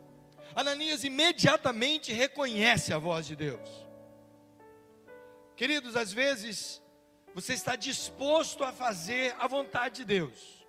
Ananias 0.54 1.06
imediatamente 1.06 2.12
reconhece 2.12 2.92
a 2.92 2.98
voz 2.98 3.26
de 3.26 3.38
Deus. 3.38 3.83
Queridos, 5.56 5.96
às 5.96 6.12
vezes 6.12 6.82
você 7.34 7.54
está 7.54 7.76
disposto 7.76 8.64
a 8.64 8.72
fazer 8.72 9.36
a 9.40 9.48
vontade 9.48 9.98
de 9.98 10.06
Deus. 10.06 10.66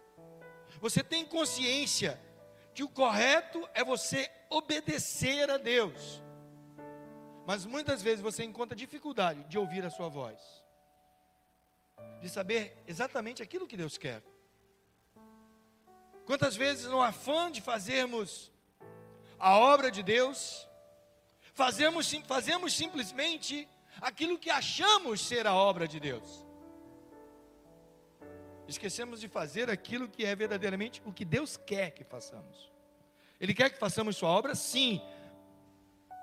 Você 0.80 1.02
tem 1.02 1.24
consciência 1.24 2.20
que 2.74 2.82
o 2.82 2.88
correto 2.88 3.66
é 3.72 3.82
você 3.84 4.30
obedecer 4.50 5.50
a 5.50 5.56
Deus. 5.56 6.22
Mas 7.46 7.64
muitas 7.64 8.02
vezes 8.02 8.20
você 8.20 8.44
encontra 8.44 8.76
dificuldade 8.76 9.44
de 9.44 9.58
ouvir 9.58 9.84
a 9.84 9.90
sua 9.90 10.08
voz, 10.08 10.40
de 12.20 12.28
saber 12.28 12.82
exatamente 12.86 13.42
aquilo 13.42 13.66
que 13.66 13.76
Deus 13.76 13.98
quer. 13.98 14.22
Quantas 16.24 16.56
vezes, 16.56 16.86
no 16.86 17.02
afã 17.02 17.50
de 17.50 17.60
fazermos 17.60 18.50
a 19.38 19.58
obra 19.58 19.90
de 19.90 20.02
Deus, 20.02 20.66
fazemos, 21.52 22.10
fazemos 22.26 22.74
simplesmente 22.74 23.68
aquilo 24.00 24.38
que 24.38 24.50
achamos 24.50 25.20
ser 25.20 25.46
a 25.46 25.54
obra 25.54 25.86
de 25.86 25.98
Deus. 26.00 26.44
Esquecemos 28.66 29.20
de 29.20 29.28
fazer 29.28 29.68
aquilo 29.68 30.08
que 30.08 30.24
é 30.24 30.34
verdadeiramente 30.34 31.02
o 31.04 31.12
que 31.12 31.24
Deus 31.24 31.56
quer 31.56 31.90
que 31.90 32.02
façamos. 32.02 32.72
Ele 33.40 33.52
quer 33.52 33.70
que 33.70 33.78
façamos 33.78 34.16
sua 34.16 34.30
obra, 34.30 34.54
sim, 34.54 35.00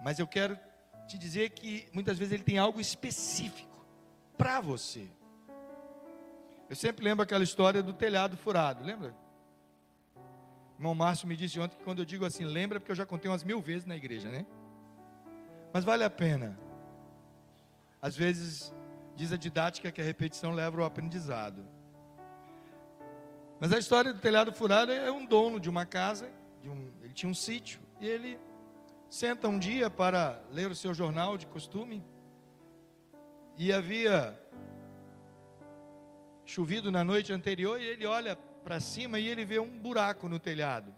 mas 0.02 0.18
eu 0.18 0.28
quero 0.28 0.58
te 1.08 1.18
dizer 1.18 1.52
que 1.52 1.88
muitas 1.94 2.18
vezes 2.18 2.34
ele 2.34 2.44
tem 2.44 2.58
algo 2.58 2.80
específico 2.80 3.86
para 4.38 4.60
você. 4.60 5.08
Eu 6.70 6.76
sempre 6.76 7.04
lembro 7.04 7.24
aquela 7.24 7.44
história 7.44 7.84
do 7.84 7.94
telhado 7.94 8.38
furado, 8.38 8.84
lembra? 8.84 9.14
O 10.16 10.80
irmão 10.80 10.96
Márcio 10.96 11.28
me 11.28 11.36
disse 11.36 11.60
ontem 11.60 11.78
que 11.78 11.84
quando 11.84 12.00
eu 12.00 12.06
digo 12.06 12.26
assim, 12.26 12.44
lembra, 12.44 12.80
porque 12.80 12.92
eu 12.92 12.96
já 12.96 13.06
contei 13.06 13.30
umas 13.30 13.44
mil 13.44 13.62
vezes 13.62 13.86
na 13.86 13.96
igreja, 13.96 14.30
né? 14.30 14.46
Mas 15.72 15.84
vale 15.84 16.04
a 16.04 16.10
pena. 16.10 16.58
Às 18.02 18.16
vezes, 18.16 18.74
diz 19.16 19.32
a 19.32 19.38
didática 19.38 19.92
que 19.92 20.02
a 20.02 20.04
repetição 20.04 20.52
leva 20.52 20.82
ao 20.82 20.88
aprendizado. 20.88 21.66
Mas 23.60 23.72
a 23.72 23.78
história 23.78 24.12
do 24.12 24.20
telhado 24.20 24.52
furado 24.52 24.92
é 24.92 25.12
um 25.12 25.26
dono 25.26 25.60
de 25.60 25.70
uma 25.70 25.86
casa, 25.86 26.32
de 26.62 26.68
um, 26.68 26.92
ele 27.02 27.14
tinha 27.14 27.30
um 27.30 27.36
sítio, 27.36 27.80
e 28.00 28.08
ele 28.08 28.40
senta 29.08 29.48
um 29.48 29.60
dia 29.60 29.90
para 29.90 30.42
ler 30.52 30.72
o 30.72 30.76
seu 30.76 30.94
jornal 30.94 31.38
de 31.38 31.46
costume 31.46 32.04
e 33.58 33.72
havia 33.72 34.40
chovido 36.46 36.92
na 36.92 37.04
noite 37.04 37.32
anterior 37.32 37.80
e 37.80 37.86
ele 37.86 38.06
olha 38.06 38.36
para 38.64 38.80
cima 38.80 39.20
e 39.20 39.28
ele 39.28 39.46
vê 39.46 39.60
um 39.60 39.78
buraco 39.78 40.28
no 40.28 40.40
telhado. 40.40 40.96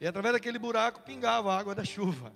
E 0.00 0.06
através 0.06 0.34
daquele 0.34 0.58
buraco 0.58 1.02
pingava 1.02 1.52
a 1.52 1.58
água 1.58 1.74
da 1.74 1.84
chuva. 1.84 2.32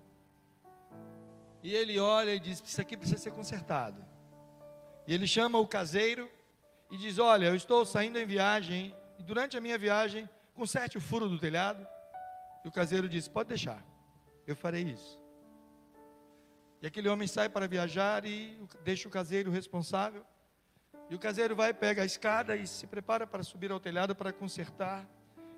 E 1.62 1.74
ele 1.74 1.98
olha 1.98 2.34
e 2.34 2.40
diz: 2.40 2.62
Isso 2.64 2.80
aqui 2.80 2.96
precisa 2.96 3.20
ser 3.20 3.32
consertado. 3.32 4.04
E 5.06 5.14
ele 5.14 5.26
chama 5.26 5.58
o 5.58 5.66
caseiro 5.66 6.30
e 6.90 6.96
diz: 6.96 7.18
Olha, 7.18 7.46
eu 7.46 7.54
estou 7.54 7.84
saindo 7.84 8.18
em 8.18 8.26
viagem, 8.26 8.94
e 9.18 9.22
durante 9.22 9.56
a 9.56 9.60
minha 9.60 9.78
viagem, 9.78 10.28
conserte 10.54 10.98
o 10.98 11.00
furo 11.00 11.28
do 11.28 11.38
telhado. 11.38 11.86
E 12.64 12.68
o 12.68 12.72
caseiro 12.72 13.08
disse: 13.08 13.30
Pode 13.30 13.48
deixar, 13.48 13.84
eu 14.46 14.56
farei 14.56 14.82
isso. 14.82 15.20
E 16.82 16.86
aquele 16.86 17.08
homem 17.08 17.26
sai 17.26 17.48
para 17.48 17.66
viajar 17.66 18.24
e 18.24 18.58
deixa 18.84 19.08
o 19.08 19.10
caseiro 19.10 19.50
responsável. 19.50 20.24
E 21.08 21.14
o 21.14 21.18
caseiro 21.18 21.56
vai, 21.56 21.72
pega 21.72 22.02
a 22.02 22.04
escada 22.04 22.56
e 22.56 22.66
se 22.66 22.86
prepara 22.86 23.26
para 23.26 23.42
subir 23.42 23.70
ao 23.70 23.80
telhado 23.80 24.14
para 24.14 24.32
consertar. 24.32 25.08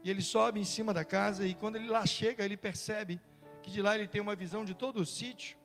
E 0.04 0.10
ele 0.10 0.22
sobe 0.22 0.60
em 0.60 0.64
cima 0.64 0.94
da 0.94 1.04
casa 1.04 1.46
e 1.46 1.54
quando 1.54 1.76
ele 1.76 1.88
lá 1.88 2.06
chega, 2.06 2.44
ele 2.44 2.56
percebe 2.56 3.20
que 3.62 3.70
de 3.70 3.82
lá 3.82 3.96
ele 3.96 4.06
tem 4.06 4.20
uma 4.20 4.36
visão 4.36 4.64
de 4.64 4.74
todo 4.74 5.00
o 5.00 5.06
sítio. 5.06 5.57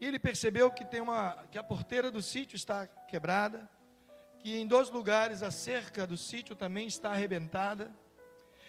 E 0.00 0.06
ele 0.06 0.18
percebeu 0.18 0.70
que 0.70 0.84
tem 0.84 1.00
uma 1.00 1.44
que 1.50 1.58
a 1.58 1.62
porteira 1.62 2.10
do 2.10 2.20
sítio 2.20 2.56
está 2.56 2.86
quebrada, 2.86 3.68
que 4.38 4.56
em 4.56 4.66
dois 4.66 4.90
lugares 4.90 5.42
a 5.42 5.50
cerca 5.50 6.06
do 6.06 6.16
sítio 6.16 6.54
também 6.54 6.86
está 6.86 7.10
arrebentada. 7.10 7.90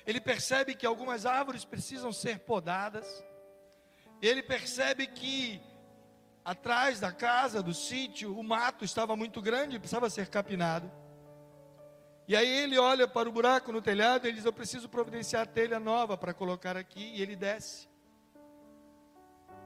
Ele 0.06 0.22
percebe 0.22 0.74
que 0.74 0.86
algumas 0.86 1.26
árvores 1.26 1.66
precisam 1.66 2.14
ser 2.14 2.40
podadas. 2.40 3.06
Ele 4.22 4.42
percebe 4.42 5.06
que 5.06 5.62
atrás 6.46 7.02
da 7.02 7.12
casa, 7.12 7.62
do 7.62 7.74
sítio, 7.74 8.38
o 8.38 8.42
mato 8.42 8.86
estava 8.86 9.18
muito 9.18 9.42
grande, 9.42 9.78
precisava 9.78 10.10
ser 10.10 10.28
capinado. 10.30 10.90
E 12.26 12.36
aí 12.36 12.48
ele 12.48 12.78
olha 12.78 13.08
para 13.08 13.28
o 13.28 13.32
buraco 13.32 13.72
no 13.72 13.82
telhado 13.82 14.28
e 14.28 14.32
diz: 14.32 14.46
Eu 14.46 14.54
preciso 14.54 14.88
providenciar 14.88 15.46
telha 15.46 15.80
nova 15.80 16.18
para 16.18 16.34
colocar 16.34 16.78
aqui. 16.78 17.12
E 17.16 17.22
ele 17.22 17.36
desce. 17.36 17.88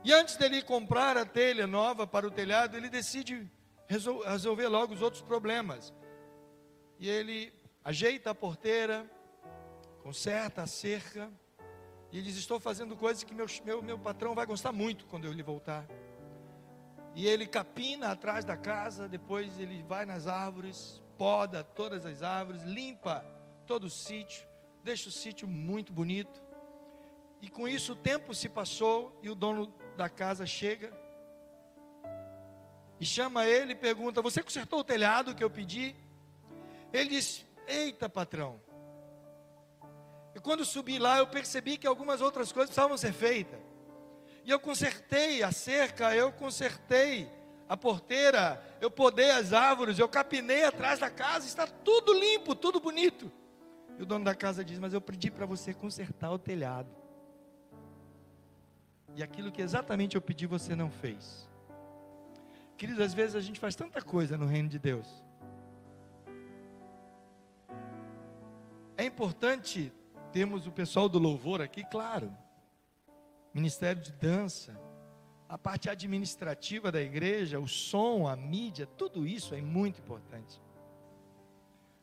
E 0.03 0.11
antes 0.11 0.35
dele 0.35 0.61
comprar 0.61 1.15
a 1.15 1.25
telha 1.25 1.67
nova 1.67 2.07
para 2.07 2.27
o 2.27 2.31
telhado, 2.31 2.75
ele 2.75 2.89
decide 2.89 3.49
resolver 3.87 4.67
logo 4.67 4.93
os 4.93 5.01
outros 5.01 5.21
problemas. 5.21 5.93
E 6.97 7.07
ele 7.07 7.53
ajeita 7.83 8.31
a 8.31 8.35
porteira, 8.35 9.09
conserta 10.01 10.63
a 10.63 10.67
cerca, 10.67 11.31
e 12.11 12.21
diz: 12.21 12.35
Estou 12.35 12.59
fazendo 12.59 12.95
coisas 12.95 13.23
que 13.23 13.33
meu, 13.33 13.45
meu, 13.63 13.81
meu 13.81 13.99
patrão 13.99 14.33
vai 14.33 14.45
gostar 14.45 14.71
muito 14.71 15.05
quando 15.05 15.25
eu 15.25 15.33
lhe 15.33 15.43
voltar. 15.43 15.85
E 17.13 17.27
ele 17.27 17.45
capina 17.45 18.11
atrás 18.11 18.45
da 18.45 18.55
casa, 18.55 19.07
depois 19.07 19.59
ele 19.59 19.83
vai 19.83 20.05
nas 20.05 20.27
árvores, 20.27 21.01
poda 21.17 21.63
todas 21.63 22.05
as 22.05 22.23
árvores, 22.23 22.63
limpa 22.63 23.25
todo 23.67 23.83
o 23.83 23.89
sítio, 23.89 24.47
deixa 24.83 25.09
o 25.09 25.11
sítio 25.11 25.47
muito 25.47 25.91
bonito. 25.91 26.41
E 27.41 27.49
com 27.49 27.67
isso 27.67 27.93
o 27.93 27.95
tempo 27.95 28.33
se 28.33 28.47
passou 28.47 29.19
e 29.21 29.29
o 29.29 29.35
dono 29.35 29.73
da 30.01 30.09
casa 30.09 30.47
chega 30.47 30.91
e 32.99 33.05
chama 33.05 33.45
ele 33.45 33.73
e 33.73 33.75
pergunta: 33.75 34.21
Você 34.21 34.41
consertou 34.41 34.79
o 34.79 34.83
telhado 34.83 35.35
que 35.35 35.43
eu 35.43 35.49
pedi? 35.49 35.95
Ele 36.91 37.09
diz: 37.09 37.45
Eita, 37.67 38.09
patrão. 38.09 38.59
E 40.33 40.39
quando 40.39 40.65
subi 40.65 40.97
lá, 40.97 41.19
eu 41.19 41.27
percebi 41.27 41.77
que 41.77 41.85
algumas 41.85 42.19
outras 42.19 42.51
coisas 42.51 42.69
precisavam 42.69 42.97
ser 42.97 43.13
feitas. 43.13 43.59
E 44.43 44.49
eu 44.49 44.59
consertei 44.59 45.43
a 45.43 45.51
cerca, 45.51 46.15
eu 46.15 46.31
consertei 46.31 47.29
a 47.69 47.77
porteira, 47.77 48.59
eu 48.81 48.89
podei 48.89 49.29
as 49.29 49.53
árvores, 49.53 49.99
eu 49.99 50.09
capinei 50.09 50.63
atrás 50.63 50.99
da 50.99 51.11
casa, 51.11 51.45
está 51.45 51.67
tudo 51.67 52.11
limpo, 52.11 52.55
tudo 52.55 52.79
bonito. 52.79 53.31
E 53.99 54.01
o 54.01 54.05
dono 54.05 54.25
da 54.25 54.33
casa 54.33 54.65
diz: 54.65 54.79
Mas 54.79 54.93
eu 54.93 55.01
pedi 55.01 55.29
para 55.29 55.45
você 55.45 55.75
consertar 55.75 56.31
o 56.31 56.39
telhado. 56.39 57.00
E 59.15 59.23
aquilo 59.23 59.51
que 59.51 59.61
exatamente 59.61 60.15
eu 60.15 60.21
pedi, 60.21 60.45
você 60.45 60.75
não 60.75 60.89
fez. 60.89 61.49
Queridos, 62.77 63.01
às 63.01 63.13
vezes 63.13 63.35
a 63.35 63.41
gente 63.41 63.59
faz 63.59 63.75
tanta 63.75 64.01
coisa 64.01 64.37
no 64.37 64.45
reino 64.45 64.69
de 64.69 64.79
Deus. 64.79 65.07
É 68.97 69.05
importante 69.05 69.91
termos 70.31 70.65
o 70.65 70.71
pessoal 70.71 71.09
do 71.09 71.19
louvor 71.19 71.61
aqui, 71.61 71.83
claro 71.83 72.31
ministério 73.53 74.01
de 74.01 74.11
dança, 74.13 74.79
a 75.47 75.57
parte 75.57 75.89
administrativa 75.89 76.91
da 76.91 77.01
igreja, 77.01 77.59
o 77.59 77.67
som, 77.67 78.27
a 78.27 78.35
mídia, 78.35 78.85
tudo 78.85 79.27
isso 79.27 79.53
é 79.53 79.61
muito 79.61 79.99
importante. 79.99 80.61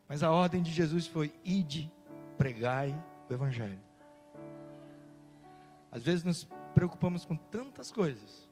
Mas 0.06 0.22
a 0.22 0.30
ordem 0.30 0.62
de 0.62 0.70
Jesus 0.70 1.06
foi: 1.06 1.32
ide, 1.44 1.90
pregai 2.36 2.94
o 3.28 3.32
Evangelho. 3.32 3.80
Às 5.90 6.02
vezes 6.02 6.24
nos 6.24 6.46
preocupamos 6.74 7.24
com 7.24 7.36
tantas 7.36 7.90
coisas 7.90 8.48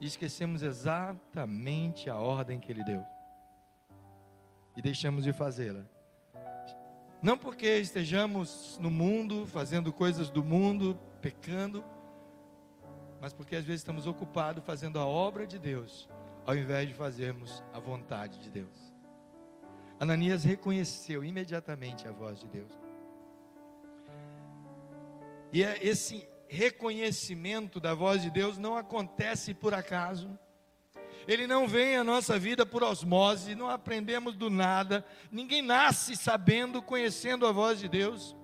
e 0.00 0.06
esquecemos 0.06 0.62
exatamente 0.62 2.10
a 2.10 2.16
ordem 2.16 2.60
que 2.60 2.70
Ele 2.70 2.84
deu 2.84 3.04
e 4.76 4.82
deixamos 4.82 5.24
de 5.24 5.32
fazê-la. 5.32 5.84
Não 7.22 7.38
porque 7.38 7.78
estejamos 7.78 8.78
no 8.80 8.90
mundo, 8.90 9.46
fazendo 9.46 9.92
coisas 9.92 10.28
do 10.30 10.44
mundo, 10.44 10.98
pecando, 11.20 11.82
mas 13.20 13.32
porque 13.32 13.56
às 13.56 13.64
vezes 13.64 13.80
estamos 13.80 14.06
ocupados 14.06 14.62
fazendo 14.64 14.98
a 14.98 15.06
obra 15.06 15.46
de 15.46 15.58
Deus, 15.58 16.08
ao 16.44 16.54
invés 16.54 16.88
de 16.88 16.94
fazermos 16.94 17.64
a 17.72 17.80
vontade 17.80 18.38
de 18.40 18.50
Deus. 18.50 18.94
Ananias 19.98 20.44
reconheceu 20.44 21.24
imediatamente 21.24 22.06
a 22.06 22.12
voz 22.12 22.38
de 22.38 22.48
Deus. 22.48 22.70
E 25.52 25.64
é 25.64 25.84
esse 25.84 26.28
reconhecimento 26.48 27.80
da 27.80 27.94
voz 27.94 28.22
de 28.22 28.30
Deus 28.30 28.58
não 28.58 28.76
acontece 28.76 29.54
por 29.54 29.74
acaso. 29.74 30.38
Ele 31.26 31.46
não 31.46 31.66
vem 31.66 31.96
à 31.96 32.04
nossa 32.04 32.38
vida 32.38 32.64
por 32.64 32.84
osmose, 32.84 33.54
não 33.54 33.68
aprendemos 33.68 34.36
do 34.36 34.48
nada. 34.48 35.04
Ninguém 35.30 35.60
nasce 35.60 36.14
sabendo, 36.14 36.80
conhecendo 36.80 37.46
a 37.46 37.52
voz 37.52 37.80
de 37.80 37.88
Deus. 37.88 38.36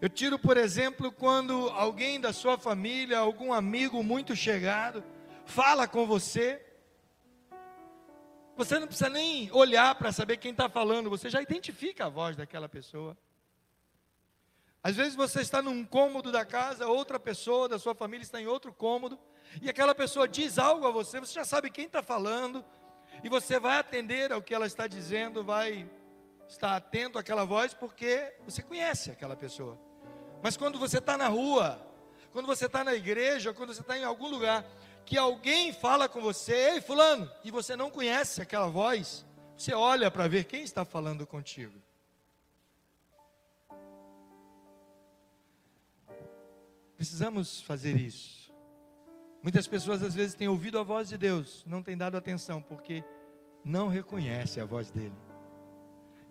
Eu 0.00 0.10
tiro, 0.10 0.38
por 0.38 0.58
exemplo, 0.58 1.10
quando 1.10 1.70
alguém 1.70 2.20
da 2.20 2.32
sua 2.32 2.58
família, 2.58 3.18
algum 3.18 3.52
amigo 3.52 4.02
muito 4.02 4.36
chegado, 4.36 5.02
fala 5.46 5.88
com 5.88 6.06
você. 6.06 6.62
Você 8.56 8.78
não 8.78 8.86
precisa 8.86 9.08
nem 9.08 9.50
olhar 9.50 9.94
para 9.94 10.12
saber 10.12 10.36
quem 10.36 10.50
está 10.50 10.68
falando, 10.68 11.08
você 11.08 11.30
já 11.30 11.40
identifica 11.40 12.04
a 12.06 12.10
voz 12.10 12.36
daquela 12.36 12.68
pessoa. 12.68 13.16
Às 14.84 14.96
vezes 14.96 15.14
você 15.14 15.40
está 15.40 15.62
num 15.62 15.82
cômodo 15.82 16.30
da 16.30 16.44
casa, 16.44 16.86
outra 16.86 17.18
pessoa 17.18 17.66
da 17.66 17.78
sua 17.78 17.94
família 17.94 18.22
está 18.22 18.38
em 18.38 18.46
outro 18.46 18.70
cômodo, 18.70 19.18
e 19.62 19.70
aquela 19.70 19.94
pessoa 19.94 20.28
diz 20.28 20.58
algo 20.58 20.86
a 20.86 20.90
você, 20.90 21.18
você 21.18 21.32
já 21.32 21.44
sabe 21.44 21.70
quem 21.70 21.86
está 21.86 22.02
falando, 22.02 22.62
e 23.22 23.30
você 23.30 23.58
vai 23.58 23.78
atender 23.78 24.30
ao 24.30 24.42
que 24.42 24.54
ela 24.54 24.66
está 24.66 24.86
dizendo, 24.86 25.42
vai 25.42 25.90
estar 26.46 26.76
atento 26.76 27.18
àquela 27.18 27.46
voz, 27.46 27.72
porque 27.72 28.30
você 28.44 28.62
conhece 28.62 29.10
aquela 29.10 29.34
pessoa. 29.34 29.80
Mas 30.42 30.54
quando 30.54 30.78
você 30.78 30.98
está 30.98 31.16
na 31.16 31.28
rua, 31.28 31.80
quando 32.30 32.44
você 32.44 32.66
está 32.66 32.84
na 32.84 32.94
igreja, 32.94 33.54
quando 33.54 33.72
você 33.72 33.80
está 33.80 33.96
em 33.96 34.04
algum 34.04 34.28
lugar, 34.28 34.66
que 35.06 35.16
alguém 35.16 35.72
fala 35.72 36.10
com 36.10 36.20
você, 36.20 36.72
ei 36.72 36.82
fulano, 36.82 37.30
e 37.42 37.50
você 37.50 37.74
não 37.74 37.90
conhece 37.90 38.42
aquela 38.42 38.66
voz, 38.66 39.24
você 39.56 39.72
olha 39.72 40.10
para 40.10 40.28
ver 40.28 40.44
quem 40.44 40.62
está 40.62 40.84
falando 40.84 41.26
contigo. 41.26 41.80
Precisamos 47.04 47.60
fazer 47.60 47.98
isso. 47.98 48.50
Muitas 49.42 49.68
pessoas 49.68 50.02
às 50.02 50.14
vezes 50.14 50.34
têm 50.34 50.48
ouvido 50.48 50.78
a 50.78 50.82
voz 50.82 51.10
de 51.10 51.18
Deus, 51.18 51.62
não 51.66 51.82
têm 51.82 51.98
dado 51.98 52.16
atenção, 52.16 52.62
porque 52.62 53.04
não 53.62 53.88
reconhece 53.88 54.58
a 54.58 54.64
voz 54.64 54.90
dele. 54.90 55.14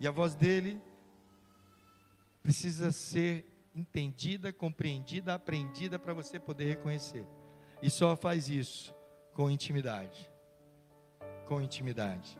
E 0.00 0.08
a 0.08 0.10
voz 0.10 0.34
dele 0.34 0.82
precisa 2.42 2.90
ser 2.90 3.46
entendida, 3.72 4.52
compreendida, 4.52 5.34
aprendida 5.34 5.96
para 5.96 6.12
você 6.12 6.40
poder 6.40 6.64
reconhecer. 6.64 7.24
E 7.80 7.88
só 7.88 8.16
faz 8.16 8.48
isso 8.48 8.92
com 9.32 9.48
intimidade. 9.48 10.28
Com 11.46 11.62
intimidade. 11.62 12.36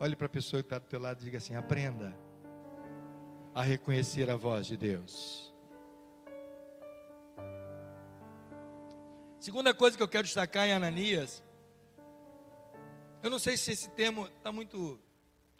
Olhe 0.00 0.16
para 0.16 0.24
a 0.24 0.30
pessoa 0.30 0.62
que 0.62 0.68
está 0.68 0.78
do 0.78 0.86
teu 0.86 1.00
lado 1.00 1.20
e 1.20 1.24
diga 1.24 1.36
assim: 1.36 1.54
aprenda 1.54 2.16
a 3.54 3.60
reconhecer 3.60 4.30
a 4.30 4.36
voz 4.36 4.66
de 4.66 4.78
Deus. 4.78 5.54
Segunda 9.40 9.72
coisa 9.72 9.96
que 9.96 10.02
eu 10.02 10.08
quero 10.08 10.24
destacar 10.24 10.66
em 10.66 10.72
Ananias, 10.72 11.44
eu 13.22 13.30
não 13.30 13.38
sei 13.38 13.56
se 13.56 13.70
esse 13.70 13.88
termo 13.90 14.26
está 14.26 14.50
muito, 14.50 15.00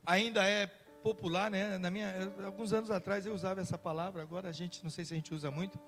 ainda 0.04 0.44
é 0.44 0.66
popular, 1.00 1.48
né? 1.48 1.78
Na 1.78 1.88
minha, 1.88 2.12
alguns 2.44 2.72
anos 2.72 2.90
atrás 2.90 3.24
eu 3.24 3.32
usava 3.32 3.60
essa 3.60 3.78
palavra, 3.78 4.20
agora 4.20 4.48
a 4.48 4.52
gente, 4.52 4.82
não 4.82 4.90
sei 4.90 5.04
se 5.04 5.14
a 5.14 5.16
gente 5.16 5.32
usa 5.32 5.48
muito. 5.48 5.78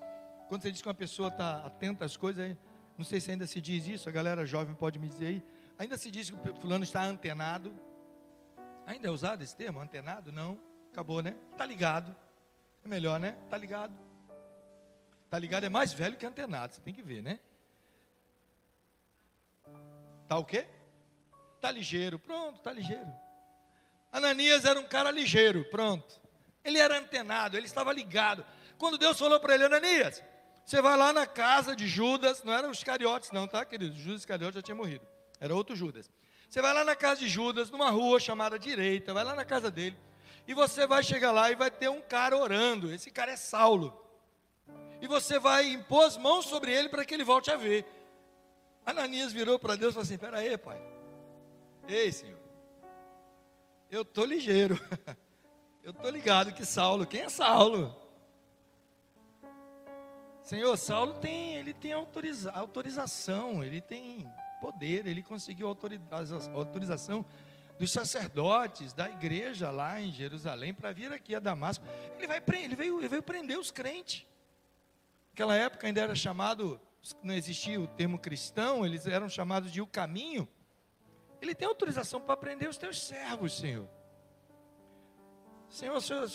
Quando 0.47 0.61
você 0.61 0.71
diz 0.71 0.81
que 0.81 0.87
uma 0.87 0.93
pessoa 0.93 1.27
está 1.27 1.65
atenta 1.65 2.05
às 2.05 2.15
coisas, 2.15 2.55
não 2.97 3.03
sei 3.03 3.19
se 3.19 3.29
ainda 3.29 3.45
se 3.45 3.59
diz 3.59 3.85
isso, 3.85 4.07
a 4.07 4.11
galera 4.11 4.45
jovem 4.45 4.73
pode 4.73 4.97
me 4.97 5.09
dizer 5.09 5.27
aí. 5.27 5.43
Ainda 5.77 5.97
se 5.97 6.09
diz 6.09 6.29
que 6.29 6.49
o 6.49 6.55
fulano 6.55 6.85
está 6.85 7.03
antenado. 7.03 7.73
Ainda 8.85 9.09
é 9.09 9.11
usado 9.11 9.43
esse 9.43 9.55
termo, 9.55 9.81
antenado? 9.81 10.31
Não, 10.31 10.57
acabou, 10.91 11.21
né? 11.21 11.35
Está 11.51 11.65
ligado. 11.65 12.15
É 12.85 12.87
melhor, 12.87 13.19
né? 13.19 13.37
Está 13.43 13.57
ligado. 13.57 13.93
Está 15.25 15.37
ligado 15.37 15.65
é 15.65 15.69
mais 15.69 15.91
velho 15.91 16.15
que 16.15 16.25
antenado, 16.25 16.73
você 16.73 16.81
tem 16.81 16.93
que 16.93 17.01
ver, 17.01 17.21
né? 17.21 17.39
Está 20.31 20.39
o 20.39 20.45
quê? 20.45 20.65
Está 21.57 21.69
ligeiro, 21.69 22.17
pronto, 22.17 22.55
está 22.55 22.71
ligeiro. 22.71 23.13
Ananias 24.09 24.63
era 24.63 24.79
um 24.79 24.85
cara 24.85 25.11
ligeiro, 25.11 25.65
pronto. 25.65 26.21
Ele 26.63 26.79
era 26.79 26.97
antenado, 26.97 27.57
ele 27.57 27.65
estava 27.65 27.91
ligado. 27.91 28.45
Quando 28.77 28.97
Deus 28.97 29.19
falou 29.19 29.41
para 29.41 29.55
ele, 29.55 29.65
Ananias, 29.65 30.23
você 30.63 30.81
vai 30.81 30.95
lá 30.95 31.11
na 31.11 31.27
casa 31.27 31.75
de 31.75 31.85
Judas, 31.85 32.43
não 32.45 32.53
eram 32.53 32.69
os 32.69 32.81
cariotes 32.81 33.29
não, 33.31 33.45
tá, 33.45 33.65
querido? 33.65 33.93
Judas 33.93 34.21
Iscariote 34.21 34.55
já 34.55 34.61
tinha 34.61 34.73
morrido, 34.73 35.05
era 35.37 35.53
outro 35.53 35.75
Judas. 35.75 36.09
Você 36.49 36.61
vai 36.61 36.73
lá 36.73 36.85
na 36.85 36.95
casa 36.95 37.19
de 37.19 37.27
Judas, 37.27 37.69
numa 37.69 37.89
rua 37.89 38.17
chamada 38.17 38.57
direita, 38.57 39.13
vai 39.13 39.25
lá 39.25 39.35
na 39.35 39.43
casa 39.43 39.69
dele, 39.69 39.97
e 40.47 40.53
você 40.53 40.87
vai 40.87 41.03
chegar 41.03 41.33
lá 41.33 41.51
e 41.51 41.55
vai 41.55 41.69
ter 41.69 41.89
um 41.89 41.99
cara 41.99 42.37
orando. 42.37 42.89
Esse 42.89 43.11
cara 43.11 43.33
é 43.33 43.35
Saulo. 43.35 44.01
E 45.01 45.07
você 45.07 45.37
vai 45.37 45.67
impor 45.67 46.05
as 46.05 46.15
mãos 46.15 46.45
sobre 46.45 46.71
ele 46.71 46.87
para 46.87 47.03
que 47.03 47.13
ele 47.13 47.25
volte 47.25 47.51
a 47.51 47.57
ver. 47.57 47.85
Ananias 48.85 49.31
virou 49.31 49.59
para 49.59 49.75
Deus 49.75 49.91
e 49.91 49.93
falou 49.93 50.03
assim: 50.03 50.13
Espera 50.15 50.39
aí, 50.39 50.57
pai. 50.57 50.81
Ei, 51.87 52.11
Senhor. 52.11 52.39
Eu 53.89 54.03
estou 54.03 54.25
ligeiro. 54.25 54.79
Eu 55.83 55.91
estou 55.91 56.11
ligado 56.11 56.53
que 56.53 56.63
Saulo, 56.63 57.07
quem 57.07 57.21
é 57.21 57.29
Saulo? 57.29 57.95
Senhor, 60.43 60.77
Saulo 60.77 61.15
tem, 61.15 61.55
ele 61.55 61.73
tem 61.73 61.91
autoriza, 61.91 62.51
autorização, 62.51 63.63
ele 63.63 63.81
tem 63.81 64.31
poder, 64.59 65.07
ele 65.07 65.23
conseguiu 65.23 65.67
autorização 65.67 67.25
dos 67.79 67.91
sacerdotes 67.91 68.93
da 68.93 69.09
igreja 69.09 69.71
lá 69.71 69.99
em 69.99 70.11
Jerusalém 70.11 70.71
para 70.71 70.91
vir 70.91 71.11
aqui 71.11 71.33
a 71.33 71.39
Damasco. 71.39 71.83
Ele, 72.19 72.27
vai, 72.27 72.43
ele, 72.63 72.75
veio, 72.75 72.99
ele 72.99 73.07
veio 73.07 73.23
prender 73.23 73.57
os 73.57 73.71
crentes. 73.71 74.23
Naquela 75.31 75.55
época 75.55 75.87
ainda 75.87 76.01
era 76.01 76.13
chamado, 76.13 76.79
não 77.23 77.33
existia 77.33 77.79
o 77.79 77.87
termo 77.87 78.19
cristão, 78.19 78.85
eles 78.85 79.07
eram 79.07 79.27
chamados 79.27 79.71
de 79.71 79.81
o 79.81 79.87
caminho. 79.87 80.47
Ele 81.41 81.55
tem 81.55 81.67
autorização 81.67 82.21
para 82.21 82.37
prender 82.37 82.69
os 82.69 82.77
teus 82.77 83.01
servos, 83.01 83.57
Senhor. 83.57 83.89
Senhor, 85.69 85.95
o 85.95 86.01
senhor 86.01 86.27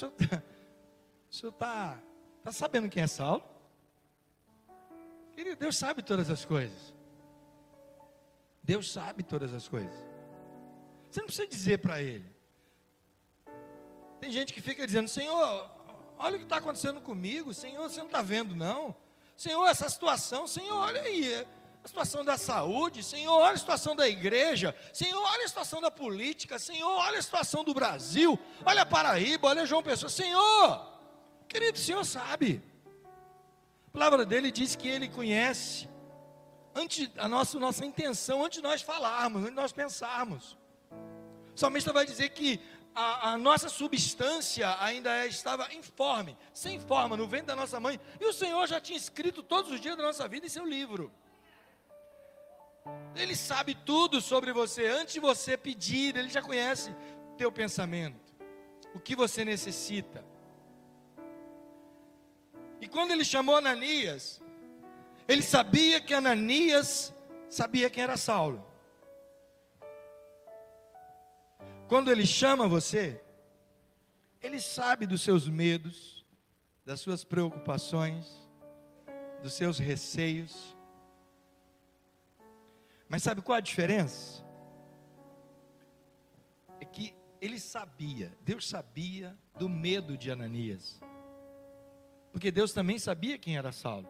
está 1.31 2.02
tá 2.42 2.52
sabendo 2.52 2.88
quem 2.88 3.02
é 3.02 3.07
Saulo? 3.07 3.44
Querido, 5.33 5.57
Deus 5.57 5.76
sabe 5.76 6.02
todas 6.02 6.31
as 6.31 6.44
coisas. 6.44 6.94
Deus 8.62 8.90
sabe 8.90 9.22
todas 9.22 9.52
as 9.52 9.68
coisas. 9.68 9.94
Você 11.11 11.20
não 11.20 11.26
precisa 11.26 11.46
dizer 11.46 11.79
para 11.79 12.02
ele. 12.02 12.35
Tem 14.18 14.33
gente 14.33 14.52
que 14.52 14.61
fica 14.61 14.87
dizendo: 14.87 15.09
Senhor, 15.09 15.70
olha 16.18 16.37
o 16.37 16.38
que 16.38 16.44
está 16.44 16.57
acontecendo 16.57 17.00
comigo. 17.00 17.52
Senhor, 17.52 17.88
você 17.88 18.00
não 18.00 18.07
está 18.07 18.22
vendo, 18.22 18.57
não. 18.57 18.96
Senhor, 19.37 19.66
essa 19.66 19.88
situação. 19.88 20.46
Senhor, 20.46 20.77
olha 20.77 21.03
aí 21.03 21.46
a 21.85 21.88
situação 21.88 22.25
da 22.25 22.37
saúde, 22.37 23.01
Senhor, 23.01 23.33
olha 23.33 23.55
a 23.55 23.59
situação 23.59 23.94
da 23.94 24.09
igreja, 24.09 24.75
Senhor, 24.92 25.22
olha 25.22 25.44
a 25.44 25.49
situação 25.49 25.81
da 25.81 25.88
política, 25.88 26.59
Senhor, 26.59 26.90
olha 26.90 27.20
a 27.20 27.22
situação 27.22 27.62
do 27.62 27.72
Brasil, 27.72 28.37
olha 28.64 28.83
a 28.83 28.87
Paraíba, 28.87 29.46
olha 29.46 29.64
João 29.64 29.85
Pessoa, 29.85 30.11
Senhor, 30.11 30.85
querido, 31.46 31.79
o 31.79 31.81
Senhor 31.81 32.05
sabe, 32.05 32.61
a 33.87 33.90
palavra 33.92 34.27
dele 34.27 34.51
diz 34.51 34.75
que 34.75 34.88
ele 34.88 35.09
conhece, 35.09 35.88
antes 36.75 37.09
a 37.16 37.29
nossa, 37.29 37.57
nossa 37.61 37.87
intenção, 37.87 38.44
antes 38.44 38.61
de 38.61 38.64
nós 38.64 38.83
falarmos, 38.83 39.42
antes 39.42 39.55
de 39.55 39.61
nós 39.62 39.70
pensarmos, 39.72 40.59
o 41.55 41.59
salmista 41.59 41.92
vai 41.92 42.05
dizer 42.05 42.31
que 42.31 42.61
a, 42.96 43.32
a, 43.32 43.38
nossa 43.38 43.68
substância 43.68 44.74
ainda 44.80 45.14
é, 45.14 45.26
estava 45.26 45.72
informe, 45.74 46.37
sem 46.54 46.80
forma, 46.80 47.14
no 47.14 47.28
ventre 47.28 47.48
da 47.48 47.54
nossa 47.54 47.78
mãe, 47.78 48.00
e 48.18 48.24
o 48.24 48.32
Senhor 48.32 48.66
já 48.66 48.80
tinha 48.80 48.96
escrito 48.96 49.42
todos 49.42 49.70
os 49.70 49.80
dias 49.80 49.96
da 49.96 50.02
nossa 50.02 50.26
vida 50.26 50.46
em 50.46 50.48
seu 50.48 50.64
livro. 50.64 51.12
Ele 53.14 53.37
sabe 53.37 53.74
tudo 53.74 54.20
sobre 54.20 54.52
você. 54.52 54.87
Antes 54.87 55.14
de 55.14 55.20
você 55.20 55.56
pedir, 55.56 56.16
ele 56.16 56.28
já 56.28 56.40
conhece 56.40 56.94
teu 57.37 57.52
pensamento. 57.52 58.35
O 58.94 59.00
que 59.00 59.14
você 59.14 59.44
necessita. 59.44 60.24
E 62.80 62.88
quando 62.88 63.11
ele 63.11 63.24
chamou 63.24 63.56
Ananias, 63.56 64.40
ele 65.28 65.42
sabia 65.42 66.00
que 66.00 66.14
Ananias 66.14 67.14
sabia 67.48 67.90
quem 67.90 68.04
era 68.04 68.16
Saulo. 68.16 68.64
Quando 71.88 72.11
ele 72.11 72.27
chama 72.27 72.66
você, 72.66 73.20
ele 74.42 74.61
sabe 74.61 75.07
dos 75.07 75.22
seus 75.22 75.49
medos, 75.49 76.25
das 76.85 77.01
suas 77.01 77.22
preocupações, 77.22 78.27
dos 79.42 79.53
seus 79.53 79.79
receios. 79.79 80.77
Mas 83.09 83.22
sabe 83.22 83.40
qual 83.40 83.59
a 83.59 83.61
diferença? 83.61 84.44
É 86.81 86.85
que 86.85 87.14
ele 87.40 87.61
sabia, 87.61 88.37
Deus 88.42 88.68
sabia 88.68 89.37
do 89.57 89.68
medo 89.68 90.16
de 90.16 90.31
Ananias. 90.31 91.01
Porque 92.33 92.51
Deus 92.51 92.72
também 92.72 92.99
sabia 92.99 93.38
quem 93.38 93.57
era 93.57 93.70
Saulo. 93.70 94.09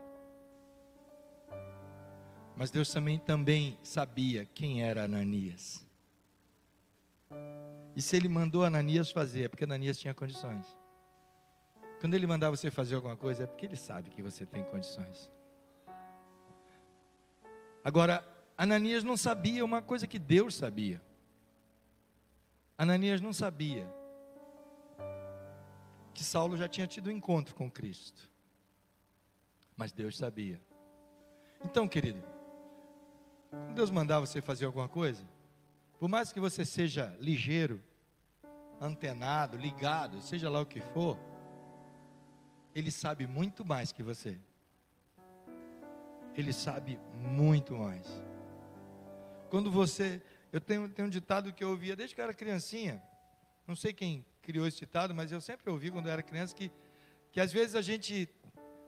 Mas 2.56 2.70
Deus 2.70 2.90
também, 2.90 3.18
também 3.18 3.78
sabia 3.82 4.46
quem 4.46 4.82
era 4.82 5.04
Ananias. 5.04 5.86
E 7.96 8.02
se 8.02 8.14
ele 8.14 8.28
mandou 8.28 8.62
Ananias 8.62 9.10
fazer, 9.10 9.44
é 9.44 9.48
porque 9.48 9.64
Ananias 9.64 9.98
tinha 9.98 10.12
condições. 10.12 10.66
Quando 11.98 12.12
ele 12.12 12.26
mandar 12.26 12.50
você 12.50 12.70
fazer 12.70 12.94
alguma 12.94 13.16
coisa, 13.16 13.44
é 13.44 13.46
porque 13.46 13.64
ele 13.64 13.76
sabe 13.76 14.10
que 14.10 14.22
você 14.22 14.44
tem 14.44 14.62
condições. 14.64 15.32
Agora, 17.82 18.22
Ananias 18.58 19.02
não 19.02 19.16
sabia 19.16 19.64
uma 19.64 19.80
coisa 19.80 20.06
que 20.06 20.18
Deus 20.18 20.54
sabia. 20.54 21.00
Ananias 22.76 23.22
não 23.22 23.32
sabia 23.32 23.90
que 26.12 26.22
Saulo 26.22 26.56
já 26.56 26.68
tinha 26.68 26.86
tido 26.86 27.08
um 27.08 27.12
encontro 27.12 27.54
com 27.54 27.70
Cristo. 27.70 28.28
Mas 29.74 29.90
Deus 29.90 30.18
sabia. 30.18 30.60
Então, 31.64 31.88
querido, 31.88 32.22
quando 33.50 33.74
Deus 33.74 33.90
mandar 33.90 34.20
você 34.20 34.42
fazer 34.42 34.66
alguma 34.66 34.88
coisa, 34.88 35.24
por 35.98 36.08
mais 36.08 36.32
que 36.32 36.40
você 36.40 36.64
seja 36.64 37.16
ligeiro, 37.20 37.82
antenado, 38.80 39.56
ligado, 39.56 40.20
seja 40.20 40.50
lá 40.50 40.60
o 40.60 40.66
que 40.66 40.80
for, 40.80 41.18
Ele 42.74 42.90
sabe 42.90 43.26
muito 43.26 43.64
mais 43.64 43.92
que 43.92 44.02
você. 44.02 44.38
Ele 46.34 46.52
sabe 46.52 47.00
muito 47.14 47.74
mais. 47.74 48.06
Quando 49.48 49.70
você. 49.70 50.22
Eu 50.52 50.60
tenho, 50.60 50.88
tenho 50.88 51.08
um 51.08 51.10
ditado 51.10 51.52
que 51.52 51.64
eu 51.64 51.70
ouvia 51.70 51.96
desde 51.96 52.14
que 52.14 52.20
eu 52.20 52.24
era 52.24 52.34
criancinha. 52.34 53.02
Não 53.66 53.74
sei 53.74 53.92
quem 53.92 54.24
criou 54.42 54.66
esse 54.66 54.78
ditado, 54.78 55.14
mas 55.14 55.32
eu 55.32 55.40
sempre 55.40 55.70
ouvi 55.70 55.90
quando 55.90 56.06
eu 56.06 56.12
era 56.12 56.22
criança 56.22 56.54
que, 56.54 56.70
que 57.32 57.40
às 57.40 57.52
vezes 57.52 57.74
a 57.74 57.82
gente 57.82 58.28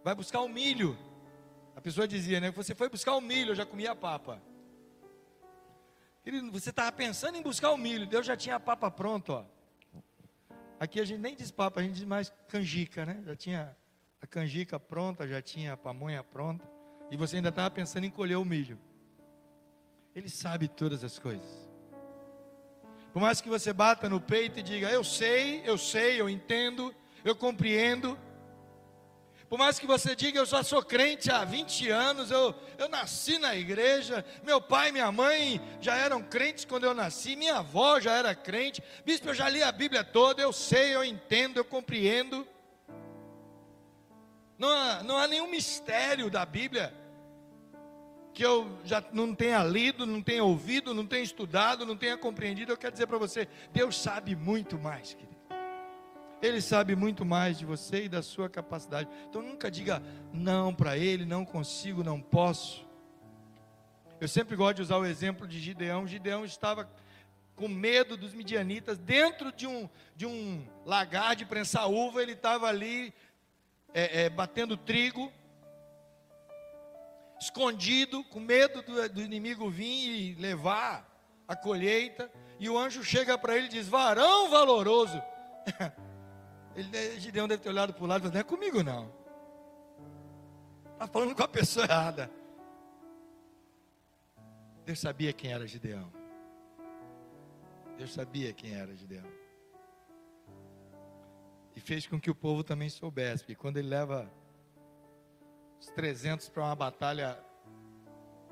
vai 0.05 0.15
buscar 0.15 0.41
o 0.41 0.49
milho. 0.49 0.97
A 1.75 1.81
pessoa 1.81 2.07
dizia, 2.07 2.41
né? 2.41 2.51
Você 2.51 2.75
foi 2.75 2.89
buscar 2.89 3.17
o 3.17 3.21
milho, 3.21 3.53
eu 3.53 3.55
já 3.55 3.65
comia 3.65 3.93
a 3.93 3.97
papa. 3.97 4.41
Você 6.53 6.71
estava 6.71 6.93
pensando 6.93 7.37
em 7.37 7.43
buscar 7.43 7.71
o 7.71 7.79
milho, 7.79 8.07
Deus 8.07 8.27
já 8.27 8.37
tinha 8.37 8.57
a 8.57 8.61
papa 8.61 8.91
pronta, 8.91 9.33
ó. 9.33 9.45
Aqui 10.79 11.01
a 11.01 11.05
gente 11.05 11.21
nem 11.21 11.35
diz 11.35 11.51
papa, 11.51 11.81
a 11.81 11.83
gente 11.83 11.95
diz 11.95 12.05
mais 12.05 12.33
canjica, 12.49 13.07
né? 13.07 13.23
Já 13.25 13.35
tinha 13.35 13.77
a 14.21 14.27
canjica 14.27 14.79
pronta, 14.79 15.27
já 15.27 15.41
tinha 15.41 15.73
a 15.73 15.77
pamonha 15.77 16.23
pronta. 16.23 16.69
E 17.11 17.17
você 17.17 17.37
ainda 17.37 17.49
estava 17.49 17.71
pensando 17.71 18.05
em 18.05 18.11
colher 18.11 18.37
o 18.37 18.45
milho. 18.45 18.79
Ele 20.15 20.29
sabe 20.29 20.69
todas 20.69 21.03
as 21.03 21.19
coisas. 21.19 21.69
Por 23.13 23.23
mais 23.23 23.41
que 23.41 23.49
você 23.49 23.73
bata 23.73 24.09
no 24.09 24.21
peito 24.21 24.61
e 24.61 24.63
diga, 24.63 24.91
eu 24.91 25.03
sei, 25.03 25.63
eu 25.65 25.79
sei, 25.79 26.21
eu 26.21 26.29
entendo, 26.29 26.95
eu 27.25 27.35
compreendo. 27.35 28.19
Por 29.49 29.59
mais 29.59 29.79
que 29.79 29.87
você 29.87 30.15
diga, 30.15 30.39
eu 30.39 30.45
já 30.45 30.63
sou 30.63 30.83
crente 30.83 31.31
há 31.31 31.43
20 31.43 31.89
anos, 31.89 32.31
eu, 32.31 32.55
eu 32.77 32.89
nasci 32.89 33.39
na 33.39 33.57
igreja, 33.57 34.23
meu 34.45 34.61
pai 34.61 34.91
e 34.91 34.93
minha 34.93 35.11
mãe 35.11 35.59
já 35.81 35.97
eram 35.97 36.23
crentes 36.23 36.67
quando 36.67 36.85
eu 36.85 36.93
nasci, 36.93 37.35
minha 37.35 37.57
avó 37.57 37.99
já 37.99 38.13
era 38.13 38.35
crente, 38.35 38.83
bispo, 39.07 39.29
eu 39.29 39.35
já 39.35 39.49
li 39.49 39.63
a 39.63 39.73
Bíblia 39.73 40.05
toda, 40.05 40.43
eu 40.43 40.53
sei, 40.53 40.95
eu 40.95 41.03
entendo, 41.03 41.57
eu 41.57 41.65
compreendo. 41.65 42.47
Não 44.59 44.69
há, 44.69 45.03
não 45.03 45.17
há 45.17 45.27
nenhum 45.27 45.49
mistério 45.49 46.29
da 46.29 46.45
Bíblia 46.45 46.93
que 48.35 48.45
eu 48.45 48.79
já 48.85 49.03
não 49.13 49.35
tenha 49.35 49.65
lido, 49.65 50.05
não 50.05 50.21
tenha 50.21 50.45
ouvido, 50.45 50.93
não 50.93 51.07
tenha 51.07 51.23
estudado, 51.23 51.87
não 51.87 51.97
tenha 51.97 52.19
compreendido, 52.19 52.71
eu 52.71 52.77
quero 52.77 52.93
dizer 52.93 53.07
para 53.07 53.19
você: 53.19 53.49
Deus 53.73 53.97
sabe 53.97 54.37
muito 54.37 54.79
mais, 54.79 55.15
querido. 55.15 55.38
Ele 56.41 56.61
sabe 56.61 56.95
muito 56.95 57.25
mais 57.25 57.59
de 57.59 57.65
você 57.65 58.05
e 58.05 58.09
da 58.09 58.23
sua 58.23 58.49
capacidade. 58.49 59.09
Então 59.29 59.43
nunca 59.43 59.71
diga 59.71 60.03
não 60.33 60.75
para 60.75 60.97
Ele, 60.97 61.25
não 61.25 61.45
consigo, 61.45 62.05
não 62.05 62.21
posso. 62.21 62.87
Eu 64.21 64.29
sempre 64.29 64.57
gosto 64.57 64.77
de 64.77 64.83
usar 64.83 64.97
o 64.99 65.07
exemplo 65.07 65.47
de 65.47 65.61
Gideão. 65.61 66.07
Gideão 66.07 66.45
estava 66.45 66.89
com 67.59 67.67
medo 67.67 68.17
dos 68.17 68.33
midianitas, 68.33 68.99
dentro 68.99 69.51
de 69.51 69.67
um, 69.67 69.89
de 70.15 70.25
um 70.25 70.65
lagar 70.87 71.35
de 71.35 71.45
prensar 71.45 71.91
uva, 71.91 72.23
ele 72.23 72.33
estava 72.33 72.69
ali 72.69 73.13
é, 73.93 74.23
é, 74.23 74.31
batendo 74.31 74.77
trigo, 74.77 75.33
escondido, 77.41 78.23
com 78.25 78.39
medo 78.39 78.81
do, 78.83 79.09
do 79.09 79.21
inimigo 79.21 79.69
vir 79.69 79.85
e 79.85 80.35
levar 80.35 81.05
a 81.49 81.57
colheita. 81.57 82.31
E 82.61 82.71
o 82.71 82.79
anjo 82.79 83.03
chega 83.03 83.37
para 83.37 83.57
ele 83.57 83.67
e 83.67 83.71
diz: 83.71 83.89
Varão 83.89 84.49
valoroso. 84.51 85.21
Ele, 86.79 87.19
Gideão 87.19 87.49
deve 87.49 87.61
ter 87.61 87.71
olhado 87.71 87.93
para 87.93 88.05
o 88.05 88.07
lado 88.07 88.21
e 88.21 88.23
falado: 88.23 88.35
Não 88.35 88.41
é 88.41 88.45
comigo 88.45 88.85
não. 88.85 89.13
Está 90.93 91.09
falando 91.09 91.35
com 91.35 91.43
a 91.43 91.49
pessoa 91.49 91.85
errada. 91.85 92.31
Deus 94.85 95.01
sabia 95.01 95.33
quem 95.33 95.53
era 95.53 95.67
Gideão. 95.67 96.13
Deus 97.97 98.15
sabia 98.15 98.53
quem 98.53 98.75
era 98.75 98.95
Gideão. 98.95 99.27
E 101.75 101.81
fez 101.81 102.07
com 102.07 102.21
que 102.21 102.31
o 102.31 102.35
povo 102.35 102.63
também 102.63 102.89
soubesse, 102.89 103.43
porque 103.43 103.57
quando 103.57 103.79
ele 103.79 103.89
leva 103.89 104.31
os 105.81 105.87
300 105.89 106.49
para 106.49 106.63
uma 106.63 106.77
batalha 106.77 107.39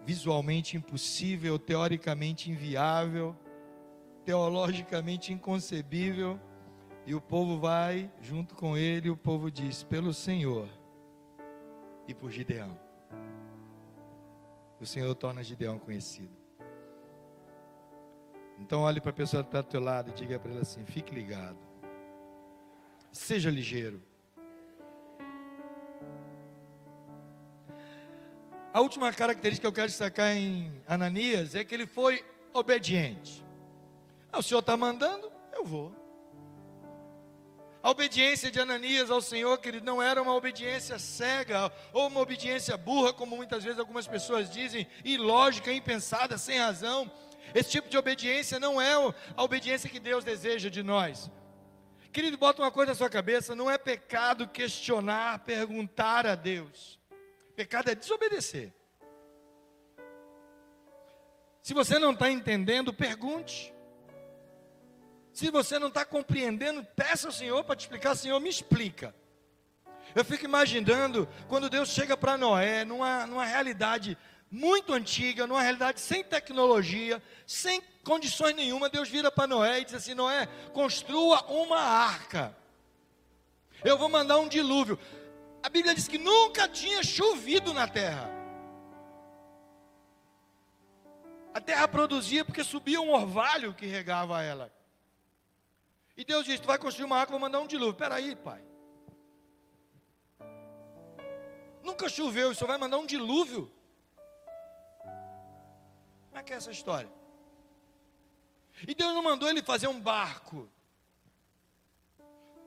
visualmente 0.04 0.76
impossível, 0.76 1.58
teoricamente 1.60 2.50
inviável, 2.50 3.36
teologicamente 4.24 5.32
inconcebível, 5.32 6.40
e 7.07 7.14
o 7.14 7.21
povo 7.21 7.59
vai 7.59 8.11
junto 8.21 8.57
com 8.57 8.77
ele, 8.77 9.07
e 9.07 9.11
o 9.11 9.16
povo 9.16 9.51
diz: 9.51 9.85
pelo 9.85 10.12
Senhor 10.12 10.69
e 12.09 12.12
por 12.12 12.31
Gideão. 12.31 12.79
O 14.81 14.85
Senhor 14.85 15.14
torna 15.14 15.42
Gideão 15.42 15.79
conhecido. 15.79 16.37
Então 18.59 18.81
olhe 18.83 19.01
para 19.01 19.11
a 19.11 19.14
pessoa 19.14 19.42
que 19.42 19.49
está 19.49 19.61
do 19.61 19.69
teu 19.69 19.81
lado 19.81 20.11
e 20.11 20.14
diga 20.14 20.38
para 20.38 20.51
ela 20.51 20.62
assim: 20.62 20.85
fique 20.85 21.14
ligado. 21.14 21.59
Seja 23.12 23.51
ligeiro. 23.51 24.03
A 28.75 28.81
última 28.81 29.11
característica 29.12 29.62
que 29.62 29.66
eu 29.66 29.73
quero 29.73 29.88
destacar 29.88 30.37
em 30.37 30.83
Ananias 30.87 31.55
é 31.55 31.64
que 31.64 31.75
ele 31.75 31.87
foi 31.87 32.23
obediente. 32.53 33.42
Ah, 34.31 34.38
o 34.38 34.42
Senhor 34.42 34.61
está 34.61 34.77
mandando, 34.77 35.33
eu 35.55 35.64
vou. 35.64 36.06
A 37.87 37.90
obediência 37.90 38.51
de 38.51 38.59
Ananias 38.59 39.12
ao 39.12 39.20
Senhor, 39.20 39.57
querido, 39.59 39.87
não 39.87 40.03
era 40.03 40.20
uma 40.20 40.35
obediência 40.35 40.99
cega 40.99 41.70
ou 41.92 42.09
uma 42.09 42.18
obediência 42.18 42.77
burra, 42.77 43.12
como 43.12 43.37
muitas 43.37 43.62
vezes 43.62 43.79
algumas 43.79 44.09
pessoas 44.09 44.51
dizem, 44.51 44.88
ilógica, 45.05 45.72
impensada, 45.72 46.37
sem 46.37 46.59
razão. 46.59 47.09
Esse 47.55 47.70
tipo 47.70 47.88
de 47.88 47.96
obediência 47.96 48.59
não 48.59 48.81
é 48.81 48.92
a 49.37 49.44
obediência 49.44 49.88
que 49.88 50.01
Deus 50.01 50.25
deseja 50.25 50.68
de 50.68 50.83
nós. 50.83 51.31
Querido, 52.12 52.37
bota 52.37 52.61
uma 52.61 52.72
coisa 52.72 52.90
na 52.90 52.96
sua 52.96 53.09
cabeça: 53.09 53.55
não 53.55 53.70
é 53.70 53.79
pecado 53.79 54.49
questionar, 54.49 55.44
perguntar 55.44 56.27
a 56.27 56.35
Deus. 56.35 56.99
Pecado 57.55 57.88
é 57.88 57.94
desobedecer. 57.94 58.75
Se 61.62 61.72
você 61.72 62.01
não 62.01 62.11
está 62.11 62.29
entendendo, 62.29 62.92
pergunte. 62.92 63.75
Se 65.37 65.51
você 65.51 65.79
não 65.79 65.88
está 65.88 66.03
compreendendo, 66.03 66.83
peça 66.83 67.29
ao 67.29 67.33
Senhor 67.33 67.62
para 67.62 67.77
te 67.77 67.81
explicar, 67.81 68.16
Senhor, 68.16 68.40
me 68.40 68.49
explica. 68.49 69.14
Eu 70.14 70.25
fico 70.25 70.46
imaginando 70.46 71.29
quando 71.46 71.68
Deus 71.68 71.90
chega 71.90 72.16
para 72.16 72.38
Noé, 72.38 72.87
numa, 72.87 73.27
numa 73.27 73.44
realidade 73.44 74.16
muito 74.51 74.94
antiga, 74.94 75.46
numa 75.46 75.61
realidade 75.61 76.01
sem 76.01 76.25
tecnologia, 76.25 77.22
sem 77.46 77.83
condições 78.03 78.57
nenhuma, 78.57 78.88
Deus 78.88 79.11
vira 79.11 79.31
para 79.31 79.46
Noé 79.46 79.81
e 79.81 79.85
diz 79.85 79.92
assim: 79.92 80.14
Noé, 80.14 80.46
construa 80.72 81.44
uma 81.53 81.81
arca. 81.81 82.57
Eu 83.85 83.99
vou 83.99 84.09
mandar 84.09 84.38
um 84.38 84.49
dilúvio. 84.49 84.99
A 85.62 85.68
Bíblia 85.68 85.94
diz 85.94 86.09
que 86.09 86.16
nunca 86.16 86.66
tinha 86.66 87.03
chovido 87.03 87.75
na 87.75 87.87
terra. 87.87 88.31
A 91.53 91.61
terra 91.61 91.87
produzia 91.87 92.42
porque 92.42 92.64
subia 92.64 93.03
um 93.03 93.12
orvalho 93.12 93.75
que 93.75 93.85
regava 93.85 94.42
ela. 94.42 94.75
E 96.16 96.24
Deus 96.24 96.44
disse: 96.44 96.62
Tu 96.62 96.66
vai 96.66 96.79
construir 96.79 97.05
uma 97.05 97.18
arca, 97.18 97.31
vou 97.31 97.40
mandar 97.40 97.61
um 97.61 97.66
dilúvio. 97.66 97.94
Peraí, 97.94 98.35
pai. 98.35 98.64
Nunca 101.83 102.09
choveu, 102.09 102.55
só 102.55 102.66
vai 102.66 102.79
mandar 102.79 102.98
um 102.98 103.07
dilúvio. 103.07 103.70
Como 106.29 106.38
é 106.38 106.42
que 106.42 106.52
é 106.52 106.57
essa 106.57 106.70
história? 106.70 107.11
E 108.87 108.94
Deus 108.94 109.14
não 109.14 109.22
mandou 109.22 109.48
ele 109.48 109.62
fazer 109.62 109.87
um 109.87 110.00
barco. 110.00 110.68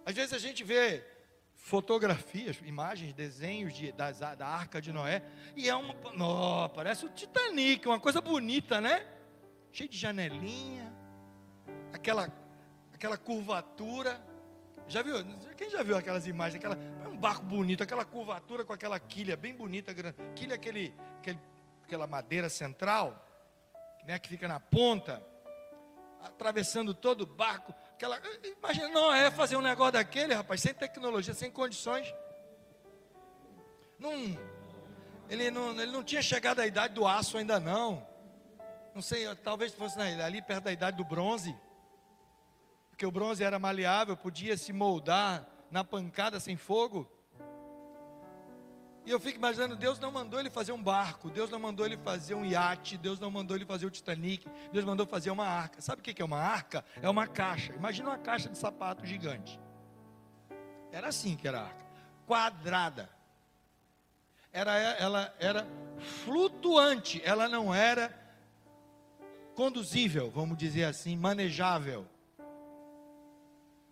Às 0.05 0.15
vezes 0.15 0.33
a 0.33 0.39
gente 0.39 0.63
vê 0.63 1.05
fotografias, 1.53 2.57
imagens, 2.65 3.13
desenhos 3.13 3.73
de, 3.73 3.91
das, 3.91 4.19
da 4.19 4.47
arca 4.47 4.81
de 4.81 4.91
Noé, 4.91 5.21
e 5.55 5.69
é 5.69 5.75
uma. 5.75 5.93
Oh, 6.19 6.69
parece 6.69 7.05
o 7.05 7.09
Titanic, 7.09 7.87
uma 7.87 7.99
coisa 7.99 8.21
bonita, 8.21 8.81
né? 8.81 9.05
Cheio 9.71 9.89
de 9.89 9.97
janelinha, 9.97 10.91
aquela, 11.93 12.27
aquela 12.99 13.17
curvatura. 13.17 14.19
Já 14.87 15.01
viu? 15.01 15.15
Quem 15.55 15.69
já 15.69 15.81
viu 15.81 15.95
aquelas 15.95 16.27
imagens? 16.27 16.55
Aquela, 16.55 16.77
é 17.03 17.07
um 17.07 17.17
barco 17.17 17.45
bonito, 17.45 17.81
aquela 17.81 18.03
curvatura 18.03 18.65
com 18.65 18.73
aquela 18.73 18.99
quilha 18.99 19.37
bem 19.37 19.55
bonita, 19.55 19.93
grande. 19.93 20.17
Quilha 20.35 20.55
aquele, 20.55 20.93
aquele, 21.19 21.39
aquela 21.83 22.05
madeira 22.05 22.49
central, 22.49 23.25
né, 24.05 24.19
que 24.19 24.27
fica 24.27 24.47
na 24.47 24.59
ponta, 24.59 25.25
atravessando 26.21 26.93
todo 26.93 27.21
o 27.21 27.25
barco 27.25 27.73
Aquela, 27.99 28.17
imagina, 28.57 28.87
não 28.87 29.13
é 29.13 29.29
fazer 29.29 29.57
um 29.57 29.61
negócio 29.61 29.91
daquele, 29.91 30.33
rapaz, 30.33 30.61
sem 30.61 30.73
tecnologia, 30.73 31.33
sem 31.33 31.51
condições. 31.51 32.15
Não, 33.99 34.39
ele, 35.29 35.51
não, 35.51 35.71
ele 35.71 35.91
não 35.91 36.01
tinha 36.01 36.21
chegado 36.21 36.61
à 36.61 36.65
idade 36.65 36.93
do 36.93 37.05
aço 37.05 37.37
ainda 37.37 37.59
não. 37.59 38.07
Não 38.95 39.01
sei, 39.01 39.25
talvez 39.43 39.73
fosse 39.73 39.99
ali 39.99 40.41
perto 40.41 40.63
da 40.63 40.71
idade 40.71 40.95
do 40.95 41.03
bronze. 41.03 41.53
Porque 42.99 43.05
o 43.05 43.11
bronze 43.13 43.41
era 43.41 43.57
maleável, 43.57 44.17
podia 44.17 44.57
se 44.57 44.73
moldar 44.73 45.47
na 45.71 45.85
pancada 45.85 46.37
sem 46.37 46.57
fogo. 46.57 47.09
E 49.05 49.09
eu 49.09 49.17
fico 49.21 49.37
imaginando, 49.37 49.77
Deus 49.77 49.97
não 50.01 50.11
mandou 50.11 50.37
ele 50.37 50.49
fazer 50.49 50.73
um 50.73 50.83
barco, 50.83 51.29
Deus 51.29 51.49
não 51.49 51.59
mandou 51.59 51.85
ele 51.85 51.95
fazer 51.95 52.35
um 52.35 52.43
iate, 52.43 52.97
Deus 52.97 53.17
não 53.17 53.31
mandou 53.31 53.55
ele 53.55 53.65
fazer 53.65 53.85
o 53.85 53.89
Titanic, 53.89 54.45
Deus 54.73 54.83
mandou 54.83 55.05
fazer 55.05 55.31
uma 55.31 55.45
arca. 55.45 55.79
Sabe 55.79 56.01
o 56.01 56.03
que 56.03 56.21
é 56.21 56.25
uma 56.25 56.41
arca? 56.41 56.83
É 57.01 57.09
uma 57.09 57.25
caixa. 57.25 57.73
Imagina 57.73 58.09
uma 58.09 58.17
caixa 58.17 58.49
de 58.49 58.57
sapato 58.57 59.05
gigante. 59.05 59.57
Era 60.91 61.07
assim 61.07 61.37
que 61.37 61.47
era 61.47 61.61
a 61.61 61.63
arca, 61.67 61.85
quadrada. 62.27 63.09
Era, 64.51 64.77
ela 64.77 65.33
era 65.39 65.65
flutuante, 66.25 67.21
ela 67.23 67.47
não 67.47 67.73
era 67.73 68.13
conduzível, 69.55 70.29
vamos 70.29 70.57
dizer 70.57 70.83
assim, 70.83 71.15
manejável. 71.15 72.05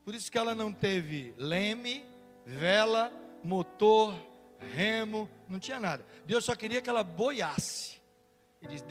Por 0.08 0.16
isso 0.16 0.32
que 0.32 0.38
ela 0.38 0.56
não 0.56 0.72
teve 0.72 1.36
leme, 1.38 2.06
vela, 2.46 3.12
motor, 3.44 4.16
remo, 4.74 5.30
não 5.50 5.60
tinha 5.60 5.82
nada. 5.82 6.06
Deus 6.26 6.46
só 6.46 6.56
queria 6.56 6.82
que 6.82 6.90
ela 6.90 7.04
boiasse. 7.04 8.02
Ele 8.62 8.76
diz: 8.76 8.86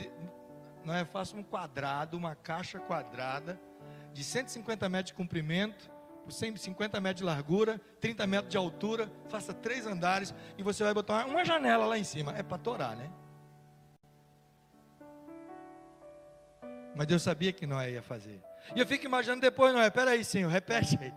não 0.85 0.93
é, 0.93 1.07
faça 1.07 1.35
um 1.35 1.43
quadrado, 1.43 2.19
uma 2.19 2.35
caixa 2.35 2.79
quadrada, 2.79 3.59
de 4.13 4.23
150 4.23 4.87
metros 4.91 5.13
de 5.13 5.15
comprimento, 5.15 5.91
por 6.23 6.33
150 6.33 7.01
metros 7.01 7.21
de 7.21 7.25
largura, 7.25 7.81
30 7.99 8.27
metros 8.27 8.51
de 8.51 8.59
altura, 8.59 9.11
faça 9.31 9.55
três 9.55 9.87
andares, 9.87 10.35
e 10.59 10.63
você 10.63 10.85
vai 10.85 10.93
botar 10.93 11.25
uma 11.25 11.47
janela 11.47 11.87
lá 11.87 11.97
em 11.97 12.05
cima. 12.05 12.37
É 12.37 12.43
para 12.43 12.59
torar, 12.59 12.95
né? 12.95 13.11
Mas 16.97 17.07
Deus 17.07 17.23
sabia 17.23 17.53
que 17.53 17.67
Noé 17.67 17.93
ia 17.93 18.03
fazer. 18.03 18.43
E 18.75 18.81
eu 18.81 18.87
fico 18.87 19.05
imaginando 19.05 19.43
depois, 19.43 19.73
Noé, 19.75 19.91
peraí, 19.91 20.25
Senhor, 20.25 20.51
repete 20.51 20.99
aí. 20.99 21.13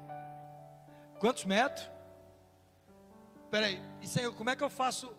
Quantos 1.19 1.45
metros? 1.45 1.89
Peraí, 3.49 3.81
e 4.01 4.07
Senhor, 4.07 4.35
como 4.35 4.49
é 4.49 4.57
que 4.57 4.63
eu 4.63 4.69
faço 4.69 5.15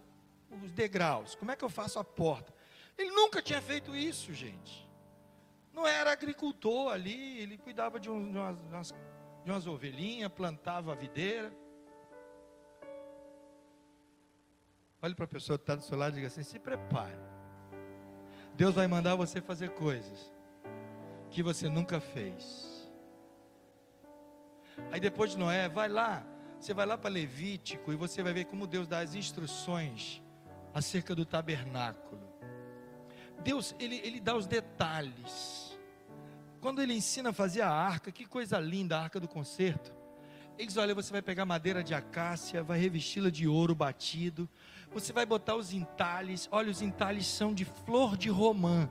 os 0.62 0.70
degraus? 0.70 1.34
Como 1.34 1.50
é 1.50 1.56
que 1.56 1.64
eu 1.64 1.70
faço 1.70 1.98
a 1.98 2.04
porta? 2.04 2.52
Ele 2.98 3.10
nunca 3.10 3.40
tinha 3.40 3.60
feito 3.62 3.96
isso, 3.96 4.34
gente. 4.34 4.86
Não 5.72 5.86
era 5.86 6.12
agricultor 6.12 6.92
ali, 6.92 7.40
ele 7.40 7.56
cuidava 7.56 7.98
de, 7.98 8.10
um, 8.10 8.30
de, 8.30 8.38
umas, 8.38 8.94
de 9.42 9.50
umas 9.50 9.66
ovelhinhas, 9.66 10.30
plantava 10.30 10.92
a 10.92 10.94
videira. 10.94 11.50
Olhe 15.00 15.14
para 15.14 15.24
a 15.24 15.28
pessoa 15.28 15.56
que 15.56 15.62
está 15.62 15.74
do 15.74 15.82
seu 15.82 15.96
lado 15.96 16.12
e 16.12 16.14
diga 16.16 16.26
assim: 16.26 16.42
se 16.42 16.58
prepare. 16.58 17.18
Deus 18.54 18.74
vai 18.74 18.86
mandar 18.86 19.14
você 19.14 19.40
fazer 19.40 19.70
coisas 19.70 20.30
que 21.30 21.42
você 21.42 21.68
nunca 21.68 22.00
fez. 22.00 22.90
Aí 24.90 25.00
depois 25.00 25.32
de 25.32 25.38
Noé, 25.38 25.68
vai 25.68 25.88
lá, 25.88 26.24
você 26.58 26.74
vai 26.74 26.86
lá 26.86 26.98
para 26.98 27.10
Levítico 27.10 27.92
e 27.92 27.96
você 27.96 28.22
vai 28.22 28.32
ver 28.32 28.46
como 28.46 28.66
Deus 28.66 28.88
dá 28.88 29.00
as 29.00 29.14
instruções 29.14 30.22
acerca 30.74 31.14
do 31.14 31.24
tabernáculo. 31.24 32.20
Deus, 33.42 33.74
ele, 33.78 34.00
ele 34.04 34.20
dá 34.20 34.36
os 34.36 34.46
detalhes. 34.46 35.78
Quando 36.60 36.82
ele 36.82 36.92
ensina 36.92 37.30
a 37.30 37.32
fazer 37.32 37.62
a 37.62 37.70
arca, 37.70 38.12
que 38.12 38.26
coisa 38.26 38.58
linda, 38.58 38.98
a 38.98 39.02
arca 39.02 39.18
do 39.18 39.26
concerto. 39.26 39.94
Ele 40.58 40.66
diz: 40.66 40.76
Olha, 40.76 40.94
você 40.94 41.10
vai 41.10 41.22
pegar 41.22 41.46
madeira 41.46 41.82
de 41.82 41.94
acácia, 41.94 42.62
vai 42.62 42.78
revesti-la 42.78 43.30
de 43.30 43.48
ouro 43.48 43.74
batido, 43.74 44.46
você 44.92 45.10
vai 45.12 45.24
botar 45.24 45.54
os 45.54 45.72
entalhes. 45.72 46.48
Olha, 46.52 46.70
os 46.70 46.82
entalhes 46.82 47.26
são 47.26 47.54
de 47.54 47.64
flor 47.64 48.16
de 48.16 48.28
romã. 48.28 48.90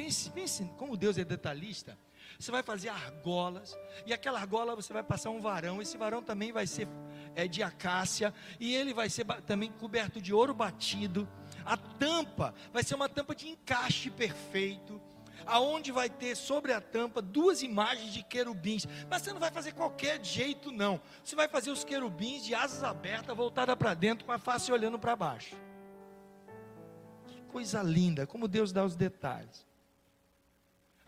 Pense, 0.00 0.30
pense 0.30 0.64
como 0.78 0.96
Deus 0.96 1.18
é 1.18 1.24
detalhista. 1.26 1.98
Você 2.38 2.50
vai 2.50 2.62
fazer 2.62 2.88
argolas, 2.88 3.76
e 4.06 4.14
aquela 4.14 4.40
argola 4.40 4.74
você 4.74 4.94
vai 4.94 5.02
passar 5.02 5.28
um 5.28 5.42
varão. 5.42 5.82
Esse 5.82 5.98
varão 5.98 6.22
também 6.22 6.52
vai 6.52 6.66
ser 6.66 6.88
é, 7.34 7.46
de 7.46 7.62
acácia, 7.62 8.32
e 8.58 8.74
ele 8.74 8.94
vai 8.94 9.10
ser 9.10 9.26
também 9.46 9.70
coberto 9.70 10.18
de 10.18 10.32
ouro 10.32 10.54
batido. 10.54 11.28
A 11.66 11.76
tampa 11.76 12.54
vai 12.72 12.82
ser 12.82 12.94
uma 12.94 13.10
tampa 13.10 13.34
de 13.34 13.50
encaixe 13.50 14.10
perfeito 14.10 14.98
aonde 15.44 15.92
vai 15.92 16.08
ter 16.08 16.34
sobre 16.34 16.72
a 16.72 16.80
tampa 16.80 17.20
duas 17.20 17.62
imagens 17.62 18.14
de 18.14 18.22
querubins. 18.22 18.86
Mas 19.10 19.20
você 19.20 19.34
não 19.34 19.40
vai 19.40 19.50
fazer 19.50 19.72
qualquer 19.72 20.24
jeito, 20.24 20.72
não. 20.72 20.98
Você 21.22 21.36
vai 21.36 21.46
fazer 21.46 21.70
os 21.70 21.84
querubins 21.84 22.42
de 22.42 22.54
asas 22.54 22.82
abertas, 22.82 23.36
voltada 23.36 23.76
para 23.76 23.92
dentro, 23.92 24.24
com 24.24 24.32
a 24.32 24.38
face 24.38 24.72
olhando 24.72 24.98
para 24.98 25.14
baixo. 25.14 25.56
Que 27.26 27.42
coisa 27.42 27.82
linda, 27.82 28.26
como 28.26 28.48
Deus 28.48 28.72
dá 28.72 28.82
os 28.82 28.96
detalhes 28.96 29.68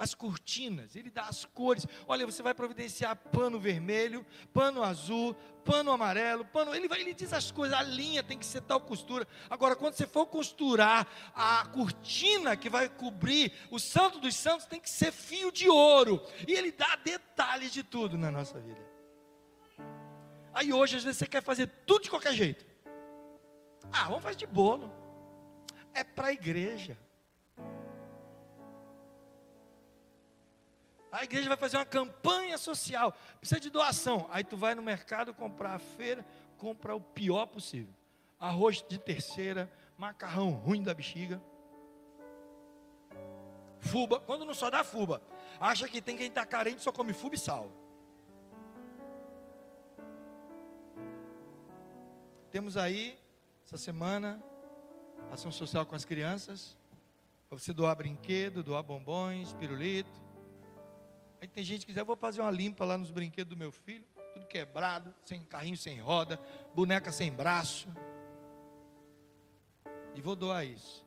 as 0.02 0.14
cortinas, 0.14 0.96
ele 0.96 1.10
dá 1.10 1.22
as 1.22 1.44
cores. 1.44 1.86
Olha, 2.08 2.26
você 2.26 2.42
vai 2.42 2.52
providenciar 2.52 3.14
pano 3.14 3.60
vermelho, 3.60 4.26
pano 4.52 4.82
azul, 4.82 5.34
pano 5.64 5.92
amarelo, 5.92 6.44
pano. 6.44 6.74
Ele 6.74 6.88
vai, 6.88 7.00
ele 7.00 7.14
diz 7.14 7.32
as 7.32 7.52
coisas, 7.52 7.78
a 7.78 7.82
linha 7.82 8.20
tem 8.20 8.36
que 8.36 8.44
ser 8.44 8.62
tal 8.62 8.80
costura. 8.80 9.26
Agora, 9.48 9.76
quando 9.76 9.94
você 9.94 10.06
for 10.06 10.26
costurar 10.26 11.06
a 11.34 11.64
cortina 11.66 12.56
que 12.56 12.68
vai 12.68 12.88
cobrir 12.88 13.52
o 13.70 13.78
Santo 13.78 14.18
dos 14.18 14.34
Santos, 14.34 14.66
tem 14.66 14.80
que 14.80 14.90
ser 14.90 15.12
fio 15.12 15.52
de 15.52 15.68
ouro. 15.68 16.20
E 16.48 16.52
ele 16.52 16.72
dá 16.72 16.96
detalhes 16.96 17.72
de 17.72 17.84
tudo 17.84 18.18
na 18.18 18.30
nossa 18.30 18.58
vida. 18.58 18.84
Aí 20.52 20.72
hoje, 20.72 20.96
às 20.96 21.04
vezes, 21.04 21.18
você 21.18 21.26
quer 21.26 21.42
fazer 21.42 21.68
tudo 21.86 22.02
de 22.02 22.10
qualquer 22.10 22.34
jeito. 22.34 22.66
Ah, 23.92 24.08
vamos 24.08 24.22
fazer 24.22 24.36
de 24.36 24.46
bolo. 24.46 24.92
É 25.94 26.02
para 26.02 26.28
a 26.28 26.32
igreja. 26.32 26.98
A 31.12 31.24
igreja 31.24 31.46
vai 31.46 31.58
fazer 31.58 31.76
uma 31.76 31.84
campanha 31.84 32.56
social, 32.56 33.14
precisa 33.38 33.60
de 33.60 33.68
doação. 33.68 34.26
Aí 34.30 34.42
tu 34.42 34.56
vai 34.56 34.74
no 34.74 34.82
mercado 34.82 35.34
comprar 35.34 35.74
a 35.74 35.78
feira, 35.78 36.24
compra 36.56 36.96
o 36.96 37.00
pior 37.00 37.44
possível. 37.46 37.92
Arroz 38.40 38.82
de 38.88 38.98
terceira, 38.98 39.70
macarrão 39.98 40.50
ruim 40.50 40.82
da 40.82 40.94
bexiga. 40.94 41.40
Fuba, 43.78 44.20
quando 44.20 44.46
não 44.46 44.54
só 44.54 44.70
dá 44.70 44.82
fuba. 44.82 45.20
Acha 45.60 45.86
que 45.86 46.00
tem 46.00 46.16
quem 46.16 46.28
está 46.28 46.46
carente 46.46 46.80
só 46.80 46.90
come 46.90 47.12
fuba 47.12 47.34
e 47.34 47.38
sal. 47.38 47.70
Temos 52.50 52.78
aí, 52.78 53.18
essa 53.66 53.76
semana, 53.76 54.42
ação 55.30 55.52
social 55.52 55.84
com 55.84 55.94
as 55.94 56.06
crianças. 56.06 56.74
Para 57.50 57.58
você 57.58 57.72
doar 57.74 57.96
brinquedo, 57.96 58.62
doar 58.62 58.82
bombons, 58.82 59.52
pirulito. 59.52 60.21
Aí 61.42 61.48
tem 61.48 61.64
gente 61.64 61.84
que 61.84 61.90
diz, 61.90 61.98
eu 61.98 62.06
vou 62.06 62.14
fazer 62.14 62.40
uma 62.40 62.52
limpa 62.52 62.84
lá 62.84 62.96
nos 62.96 63.10
brinquedos 63.10 63.52
do 63.52 63.58
meu 63.58 63.72
filho, 63.72 64.06
tudo 64.32 64.46
quebrado, 64.46 65.12
sem 65.24 65.42
carrinho 65.42 65.76
sem 65.76 65.98
roda, 65.98 66.38
boneca 66.72 67.10
sem 67.10 67.32
braço. 67.32 67.88
E 70.14 70.20
vou 70.20 70.36
doar 70.36 70.64
isso. 70.64 71.04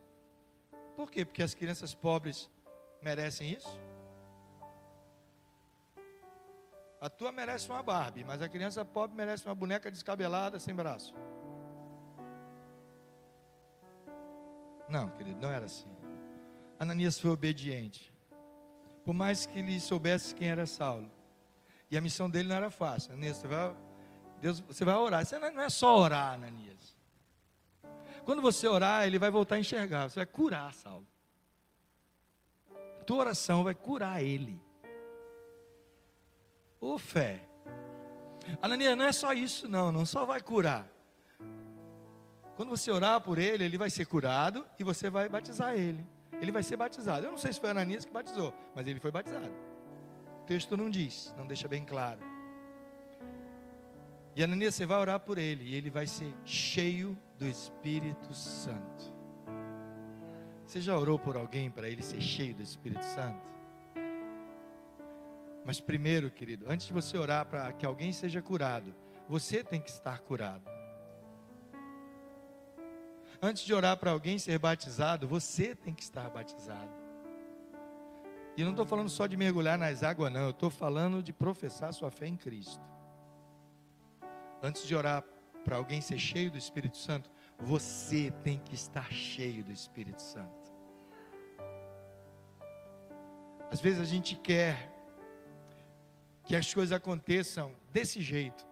Por 0.94 1.10
quê? 1.10 1.24
Porque 1.24 1.42
as 1.42 1.54
crianças 1.54 1.96
pobres 1.96 2.52
merecem 3.02 3.50
isso? 3.50 3.80
A 7.00 7.10
tua 7.10 7.32
merece 7.32 7.70
uma 7.70 7.82
Barbie, 7.82 8.26
mas 8.26 8.42
a 8.42 8.50
criança 8.50 8.84
pobre 8.84 9.16
merece 9.16 9.46
uma 9.46 9.56
boneca 9.56 9.90
descabelada 9.90 10.60
sem 10.60 10.76
braço. 10.76 11.16
Não, 14.90 15.10
querido, 15.12 15.40
não 15.40 15.50
era 15.50 15.64
assim. 15.64 15.88
Ananias 16.78 17.18
foi 17.18 17.32
obediente 17.32 18.14
por 19.06 19.14
mais 19.14 19.46
que 19.46 19.60
ele 19.60 19.80
soubesse 19.80 20.34
quem 20.34 20.50
era 20.50 20.66
Saulo. 20.66 21.10
E 21.92 21.96
a 21.96 22.02
missão 22.02 22.28
dele 22.28 22.50
não 22.50 22.56
era 22.56 22.72
fácil. 22.72 23.14
Ananias, 23.14 23.38
você 23.38 23.48
vai, 23.48 23.76
Deus, 24.42 24.60
você 24.62 24.84
vai 24.84 24.96
orar. 24.96 25.24
Você 25.24 25.38
não 25.38 25.62
é 25.62 25.70
só 25.70 25.96
orar, 25.96 26.34
Ananias. 26.34 26.96
Quando 28.26 28.42
você 28.42 28.68
orar, 28.68 29.06
ele 29.06 29.20
vai 29.20 29.30
voltar 29.30 29.56
a 29.56 29.60
enxergar. 29.60 30.10
Você 30.10 30.16
vai 30.16 30.26
curar 30.26 30.74
Saulo. 30.74 31.06
Tua 33.06 33.18
oração 33.18 33.64
vai 33.64 33.76
curar 33.76 34.24
ele. 34.24 34.60
Ô 36.82 36.98
fé. 36.98 37.48
Ananias, 38.60 38.98
não 38.98 39.06
é 39.06 39.12
só 39.12 39.32
isso, 39.34 39.68
não. 39.68 39.92
Não 39.92 40.08
só 40.08 40.26
vai 40.26 40.42
curar. 40.42 40.88
Quando 42.56 42.70
você 42.70 42.90
orar 42.90 43.22
por 43.22 43.38
ele, 43.38 43.66
ele 43.66 43.78
vai 43.78 43.92
ser 43.92 44.08
curado 44.08 44.66
e 44.80 44.84
você 44.84 45.12
vai 45.12 45.30
batizar 45.30 45.76
ele 45.76 46.04
ele 46.42 46.52
vai 46.52 46.64
ser 46.64 46.78
batizado. 46.78 47.26
Eu 47.26 47.32
não 47.32 47.38
sei 47.38 47.54
se 47.54 47.60
foi 47.60 47.70
Ananias 47.70 48.06
que 48.06 48.12
batizou, 48.12 48.54
mas 48.76 48.88
ele 48.88 49.00
foi 49.00 49.12
batizado. 49.12 49.54
O 50.42 50.46
texto 50.46 50.78
não 50.78 50.90
diz, 50.90 51.34
não 51.38 51.48
deixa 51.48 51.68
bem 51.68 51.84
claro. 51.84 52.20
E 54.36 54.44
Ananias, 54.44 54.76
você 54.76 54.86
vai 54.86 55.00
orar 55.00 55.20
por 55.22 55.38
ele, 55.38 55.64
e 55.64 55.76
ele 55.76 55.90
vai 55.90 56.06
ser 56.06 56.34
cheio 56.44 57.18
do 57.40 57.48
Espírito 57.48 58.34
Santo. 58.34 59.14
Você 60.66 60.82
já 60.82 60.98
orou 60.98 61.18
por 61.18 61.38
alguém 61.38 61.72
para 61.72 61.88
ele 61.88 62.02
ser 62.04 62.20
cheio 62.20 62.54
do 62.54 62.62
Espírito 62.62 63.06
Santo? 63.06 63.48
Mas 65.64 65.80
primeiro, 65.80 66.30
querido, 66.30 66.66
antes 66.70 66.86
de 66.88 66.94
você 66.94 67.18
orar 67.18 67.46
para 67.46 67.72
que 67.72 67.86
alguém 67.86 68.12
seja 68.12 68.42
curado, 68.42 68.94
você 69.28 69.64
tem 69.64 69.80
que 69.80 69.90
estar 69.90 70.20
curado. 70.20 70.75
Antes 73.46 73.62
de 73.62 73.76
orar 73.76 73.96
para 73.96 74.10
alguém 74.10 74.40
ser 74.40 74.58
batizado, 74.58 75.28
você 75.28 75.76
tem 75.76 75.94
que 75.94 76.02
estar 76.02 76.28
batizado. 76.32 76.90
E 78.58 78.62
eu 78.62 78.66
não 78.66 78.72
estou 78.72 78.88
falando 78.88 79.08
só 79.08 79.28
de 79.28 79.38
mergulhar 79.38 79.78
nas 79.78 80.02
águas, 80.02 80.34
não. 80.34 80.46
Eu 80.46 80.50
estou 80.50 80.72
falando 80.72 81.22
de 81.22 81.32
professar 81.32 81.94
sua 81.94 82.10
fé 82.10 82.26
em 82.26 82.36
Cristo. 82.36 82.82
Antes 84.64 84.88
de 84.88 84.96
orar 84.96 85.24
para 85.64 85.76
alguém 85.76 86.02
ser 86.02 86.18
cheio 86.18 86.50
do 86.50 86.58
Espírito 86.58 86.98
Santo, 86.98 87.30
você 87.60 88.32
tem 88.44 88.58
que 88.58 88.74
estar 88.74 89.14
cheio 89.14 89.64
do 89.64 89.72
Espírito 89.72 90.24
Santo. 90.24 90.74
Às 93.70 93.80
vezes 93.80 94.00
a 94.00 94.06
gente 94.06 94.36
quer 94.36 94.92
que 96.46 96.56
as 96.56 96.74
coisas 96.74 96.94
aconteçam 96.94 97.76
desse 97.94 98.24
jeito, 98.24 98.66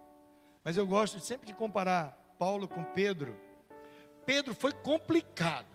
mas 0.64 0.76
eu 0.76 0.84
gosto 0.84 1.20
sempre 1.20 1.46
de 1.46 1.54
comparar 1.54 2.18
Paulo 2.40 2.66
com 2.66 2.82
Pedro 2.82 3.53
Pedro 4.24 4.54
foi 4.54 4.72
complicado. 4.72 5.74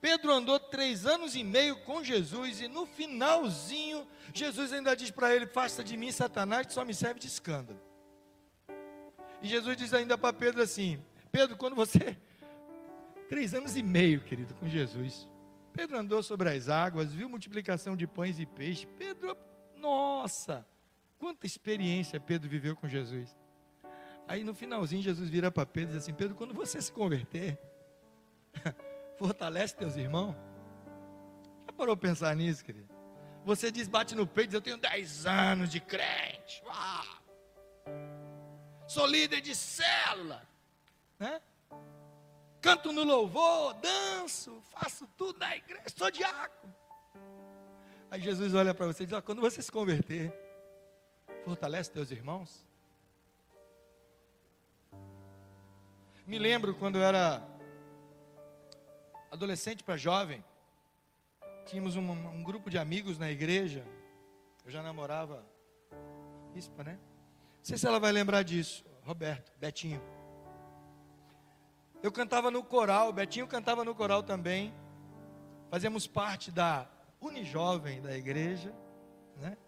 Pedro 0.00 0.32
andou 0.32 0.60
três 0.60 1.06
anos 1.06 1.34
e 1.34 1.42
meio 1.42 1.76
com 1.76 2.04
Jesus 2.04 2.60
e 2.60 2.68
no 2.68 2.84
finalzinho, 2.84 4.06
Jesus 4.34 4.70
ainda 4.72 4.94
diz 4.94 5.10
para 5.10 5.34
ele: 5.34 5.46
Faça 5.46 5.82
de 5.82 5.96
mim, 5.96 6.12
Satanás, 6.12 6.66
que 6.66 6.74
só 6.74 6.84
me 6.84 6.92
serve 6.92 7.20
de 7.20 7.26
escândalo. 7.26 7.80
E 9.40 9.48
Jesus 9.48 9.76
diz 9.76 9.94
ainda 9.94 10.18
para 10.18 10.32
Pedro 10.32 10.60
assim: 10.60 11.02
Pedro, 11.32 11.56
quando 11.56 11.74
você. 11.74 12.18
Três 13.30 13.54
anos 13.54 13.76
e 13.76 13.82
meio, 13.82 14.20
querido, 14.20 14.54
com 14.54 14.68
Jesus. 14.68 15.26
Pedro 15.72 15.98
andou 15.98 16.22
sobre 16.22 16.50
as 16.50 16.68
águas, 16.68 17.12
viu 17.12 17.28
multiplicação 17.28 17.96
de 17.96 18.06
pães 18.06 18.38
e 18.38 18.44
peixes. 18.44 18.86
Pedro, 18.98 19.34
nossa, 19.76 20.66
quanta 21.18 21.46
experiência 21.46 22.20
Pedro 22.20 22.48
viveu 22.48 22.76
com 22.76 22.86
Jesus. 22.86 23.34
Aí 24.26 24.42
no 24.42 24.54
finalzinho 24.54 25.02
Jesus 25.02 25.28
vira 25.28 25.50
para 25.50 25.66
Pedro 25.66 25.90
e 25.90 25.94
diz 25.94 26.02
assim: 26.02 26.14
Pedro, 26.14 26.34
quando 26.34 26.54
você 26.54 26.80
se 26.80 26.90
converter, 26.90 27.58
fortalece 29.18 29.76
teus 29.76 29.96
irmãos. 29.96 30.34
Já 31.66 31.72
parou 31.72 31.96
para 31.96 32.08
pensar 32.08 32.34
nisso, 32.34 32.64
querido? 32.64 32.88
Você 33.44 33.70
diz, 33.70 33.86
bate 33.88 34.14
no 34.14 34.26
peito, 34.26 34.48
diz, 34.48 34.54
eu 34.54 34.62
tenho 34.62 34.78
10 34.78 35.26
anos 35.26 35.70
de 35.70 35.78
crente. 35.78 36.62
Uau! 36.64 37.24
Sou 38.86 39.06
líder 39.06 39.40
de 39.42 39.54
célula. 39.54 40.42
Né? 41.18 41.40
Canto 42.60 42.92
no 42.92 43.04
louvor, 43.04 43.74
danço, 43.74 44.62
faço 44.70 45.06
tudo 45.18 45.38
na 45.38 45.54
igreja, 45.54 45.84
sou 45.94 46.10
diácono. 46.10 46.74
Aí 48.10 48.20
Jesus 48.20 48.54
olha 48.54 48.72
para 48.72 48.86
você 48.86 49.02
e 49.02 49.06
diz: 49.06 49.20
quando 49.20 49.42
você 49.42 49.60
se 49.60 49.70
converter, 49.70 50.32
fortalece 51.44 51.90
teus 51.90 52.10
irmãos. 52.10 52.64
Me 56.26 56.38
lembro 56.38 56.74
quando 56.74 56.96
eu 56.96 57.02
era 57.02 57.46
adolescente 59.30 59.84
para 59.84 59.96
jovem, 59.96 60.42
tínhamos 61.66 61.96
um, 61.96 62.10
um, 62.10 62.42
grupo 62.42 62.70
de 62.70 62.78
amigos 62.78 63.18
na 63.18 63.30
igreja. 63.30 63.84
Eu 64.64 64.70
já 64.70 64.82
namorava 64.82 65.44
Ispa, 66.54 66.82
né? 66.82 66.98
Não 67.58 67.64
sei 67.64 67.76
se 67.76 67.86
ela 67.86 68.00
vai 68.00 68.10
lembrar 68.10 68.42
disso. 68.42 68.86
Roberto, 69.02 69.52
Betinho. 69.58 70.00
Eu 72.02 72.10
cantava 72.10 72.50
no 72.50 72.62
coral, 72.62 73.12
Betinho 73.12 73.46
cantava 73.46 73.84
no 73.84 73.94
coral 73.94 74.22
também. 74.22 74.72
Fazemos 75.70 76.06
parte 76.06 76.50
da 76.50 76.88
Unijovem 77.20 78.00
da 78.00 78.16
igreja, 78.16 78.74
né? 79.36 79.58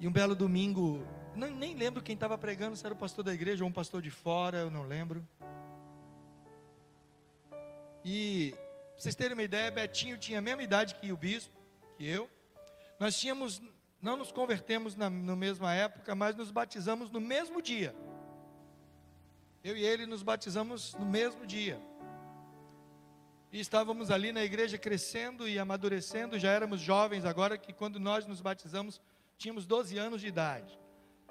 E 0.00 0.08
um 0.08 0.12
belo 0.12 0.34
domingo, 0.34 1.06
não, 1.38 1.48
nem 1.48 1.74
lembro 1.74 2.02
quem 2.02 2.14
estava 2.14 2.36
pregando, 2.36 2.76
se 2.76 2.84
era 2.84 2.94
o 2.94 2.98
pastor 2.98 3.24
da 3.24 3.32
igreja 3.32 3.62
ou 3.62 3.70
um 3.70 3.72
pastor 3.72 4.02
de 4.02 4.10
fora, 4.10 4.58
eu 4.58 4.70
não 4.70 4.82
lembro. 4.82 5.26
E, 8.04 8.54
pra 8.92 9.00
vocês 9.00 9.14
terem 9.14 9.34
uma 9.34 9.42
ideia, 9.42 9.70
Betinho 9.70 10.18
tinha 10.18 10.40
a 10.40 10.42
mesma 10.42 10.62
idade 10.62 10.96
que 10.96 11.12
o 11.12 11.16
bispo, 11.16 11.56
que 11.96 12.06
eu, 12.06 12.28
Nós 12.98 13.16
tínhamos, 13.16 13.62
não 14.02 14.16
nos 14.16 14.32
convertemos 14.32 14.96
na, 14.96 15.08
na 15.08 15.36
mesma 15.36 15.72
época, 15.72 16.14
mas 16.14 16.34
nos 16.34 16.50
batizamos 16.50 17.10
no 17.10 17.20
mesmo 17.20 17.62
dia. 17.62 17.94
Eu 19.62 19.76
e 19.76 19.84
ele 19.84 20.06
nos 20.06 20.22
batizamos 20.22 20.94
no 20.94 21.06
mesmo 21.06 21.46
dia. 21.46 21.80
E 23.52 23.60
estávamos 23.60 24.10
ali 24.10 24.32
na 24.32 24.42
igreja 24.42 24.76
crescendo 24.76 25.48
e 25.48 25.58
amadurecendo, 25.58 26.38
já 26.38 26.50
éramos 26.50 26.80
jovens 26.80 27.24
agora 27.24 27.56
que 27.56 27.72
quando 27.72 28.00
nós 28.00 28.26
nos 28.26 28.40
batizamos 28.40 29.00
tínhamos 29.36 29.64
12 29.66 29.96
anos 29.96 30.20
de 30.20 30.26
idade. 30.26 30.78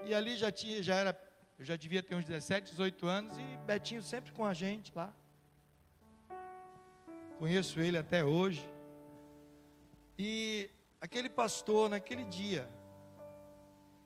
E 0.06 0.14
ali 0.14 0.36
já 0.38 0.52
tinha, 0.52 0.82
já 0.82 0.95
era, 0.95 1.20
eu 1.58 1.66
já 1.66 1.76
devia 1.76 2.02
ter 2.04 2.16
uns 2.16 2.26
17, 2.26 2.72
18 2.72 3.08
anos 3.08 3.38
e 3.38 3.58
Betinho 3.66 4.02
sempre 4.02 4.32
com 4.32 4.45
a 4.45 4.54
gente 4.54 4.91
lá. 4.95 5.14
Conheço 7.39 7.80
ele 7.80 7.98
até 7.98 8.24
hoje. 8.24 8.68
E 10.18 10.70
aquele 11.00 11.30
pastor 11.30 11.89
naquele 11.89 12.24
dia 12.26 12.68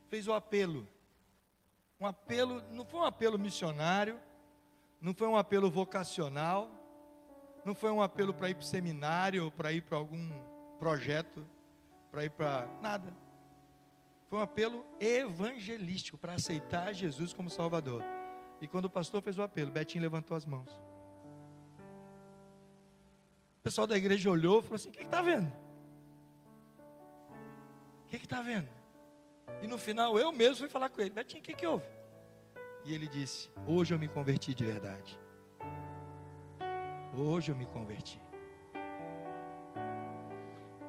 fez 0.10 0.28
o 0.28 0.34
apelo. 0.34 0.88
Um 2.00 2.06
apelo, 2.06 2.62
não 2.72 2.84
foi 2.84 3.00
um 3.00 3.06
apelo 3.06 3.38
missionário, 3.38 4.20
não 5.00 5.14
foi 5.14 5.28
um 5.28 5.38
apelo 5.38 5.70
vocacional, 5.72 6.70
não 7.64 7.74
foi 7.74 7.92
um 7.92 8.02
apelo 8.02 8.34
para 8.34 8.50
ir 8.50 8.56
para 8.56 8.64
o 8.64 8.66
seminário, 8.66 9.52
para 9.52 9.72
ir 9.72 9.82
para 9.82 9.98
algum 9.98 10.30
projeto, 10.80 11.48
para 12.12 12.26
ir 12.26 12.32
para 12.32 12.68
nada. 12.82 13.21
Foi 14.32 14.40
um 14.40 14.44
apelo 14.44 14.86
evangelístico 14.98 16.18
para 16.18 16.36
aceitar 16.36 16.94
Jesus 16.94 17.34
como 17.34 17.50
Salvador. 17.50 18.02
E 18.62 18.68
quando 18.68 18.86
o 18.86 18.90
pastor 18.90 19.22
fez 19.22 19.38
o 19.38 19.42
apelo, 19.42 19.70
Betinho 19.70 20.02
levantou 20.02 20.38
as 20.38 20.46
mãos. 20.46 20.72
O 23.60 23.62
pessoal 23.62 23.86
da 23.86 23.98
igreja 23.98 24.32
olhou 24.32 24.60
e 24.60 24.62
falou 24.62 24.76
assim: 24.76 24.88
O 24.88 24.94
que 24.94 25.04
está 25.04 25.22
vendo? 25.22 25.52
O 28.06 28.08
que 28.08 28.16
está 28.16 28.42
vendo? 28.42 28.70
E 29.62 29.68
no 29.68 29.78
final 29.78 30.18
eu 30.18 30.32
mesmo 30.32 30.56
fui 30.56 30.70
falar 30.70 30.88
com 30.88 31.02
ele: 31.02 31.10
Betinho, 31.10 31.42
o 31.42 31.44
que, 31.44 31.54
que 31.54 31.68
houve? 31.68 31.86
E 32.86 32.94
ele 32.94 33.10
disse: 33.10 33.52
Hoje 33.68 33.94
eu 33.94 34.00
me 34.00 34.08
converti 34.08 34.56
de 34.56 34.64
verdade. 34.64 35.20
Hoje 37.14 37.52
eu 37.52 37.56
me 37.58 37.66
converti. 37.66 38.22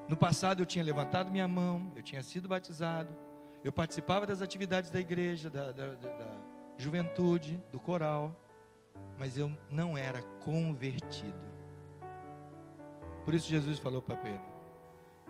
No 0.09 0.17
passado 0.17 0.63
eu 0.63 0.67
tinha 0.67 0.85
levantado 0.85 1.29
minha 1.29 1.49
mão, 1.49 1.91
eu 1.97 2.05
tinha 2.05 2.23
sido 2.23 2.47
batizado, 2.49 3.13
eu 3.65 3.73
participava 3.73 4.27
das 4.27 4.43
atividades 4.43 4.91
da 4.91 5.01
igreja, 5.01 5.49
da, 5.49 5.71
da, 5.71 5.95
da, 5.95 6.09
da 6.09 6.39
juventude, 6.77 7.63
do 7.71 7.79
coral, 7.79 8.35
mas 9.19 9.39
eu 9.39 9.51
não 9.71 9.97
era 9.97 10.23
convertido. 10.45 11.53
Por 13.25 13.35
isso 13.35 13.49
Jesus 13.49 13.79
falou 13.79 14.03
para 14.03 14.17
Pedro. 14.17 14.53